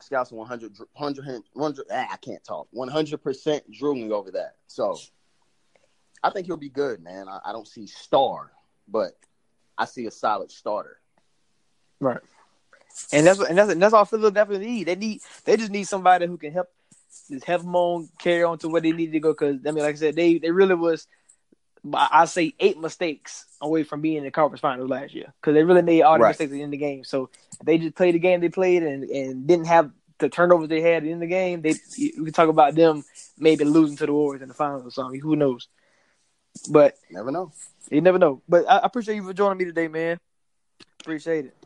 [0.00, 4.54] Scouts are 100, 100, 100 ah, I can't talk, 100% drooling over that.
[4.68, 4.98] So
[6.22, 7.28] I think he'll be good, man.
[7.28, 8.52] I, I don't see star,
[8.86, 9.12] but
[9.76, 10.98] I see a solid starter.
[12.00, 12.20] Right.
[13.12, 14.84] And that's and that's and that's all Philadelphia need.
[14.84, 16.68] They need they just need somebody who can help
[17.30, 19.32] just help them on carry on to where they need to go.
[19.32, 21.06] Because I mean, like I said, they they really was
[21.94, 25.62] I say eight mistakes away from being in the conference finals last year because they
[25.62, 26.30] really made all the right.
[26.30, 27.04] mistakes in the game.
[27.04, 27.30] So
[27.64, 31.04] they just played the game they played and, and didn't have the turnovers they had
[31.04, 31.62] in the game.
[31.62, 33.04] They we can talk about them
[33.38, 35.20] maybe losing to the Warriors in the finals or something.
[35.20, 35.68] Who knows?
[36.70, 37.52] But never know.
[37.90, 38.42] You never know.
[38.48, 40.18] But I, appreciate you for joining me today, man.
[41.00, 41.56] Appreciate it.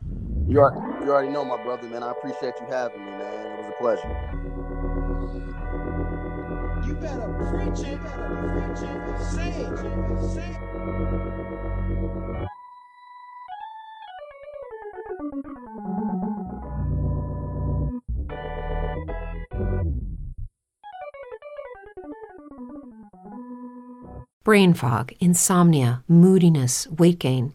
[0.46, 2.02] You are, you already know, my brother, man.
[2.02, 3.46] I appreciate you having me, man.
[3.46, 4.32] It was a pleasure.
[7.02, 9.78] Better preach it, preach it, say it,
[10.32, 10.72] say it.
[24.44, 27.54] brain fog, insomnia, moodiness, weight gain.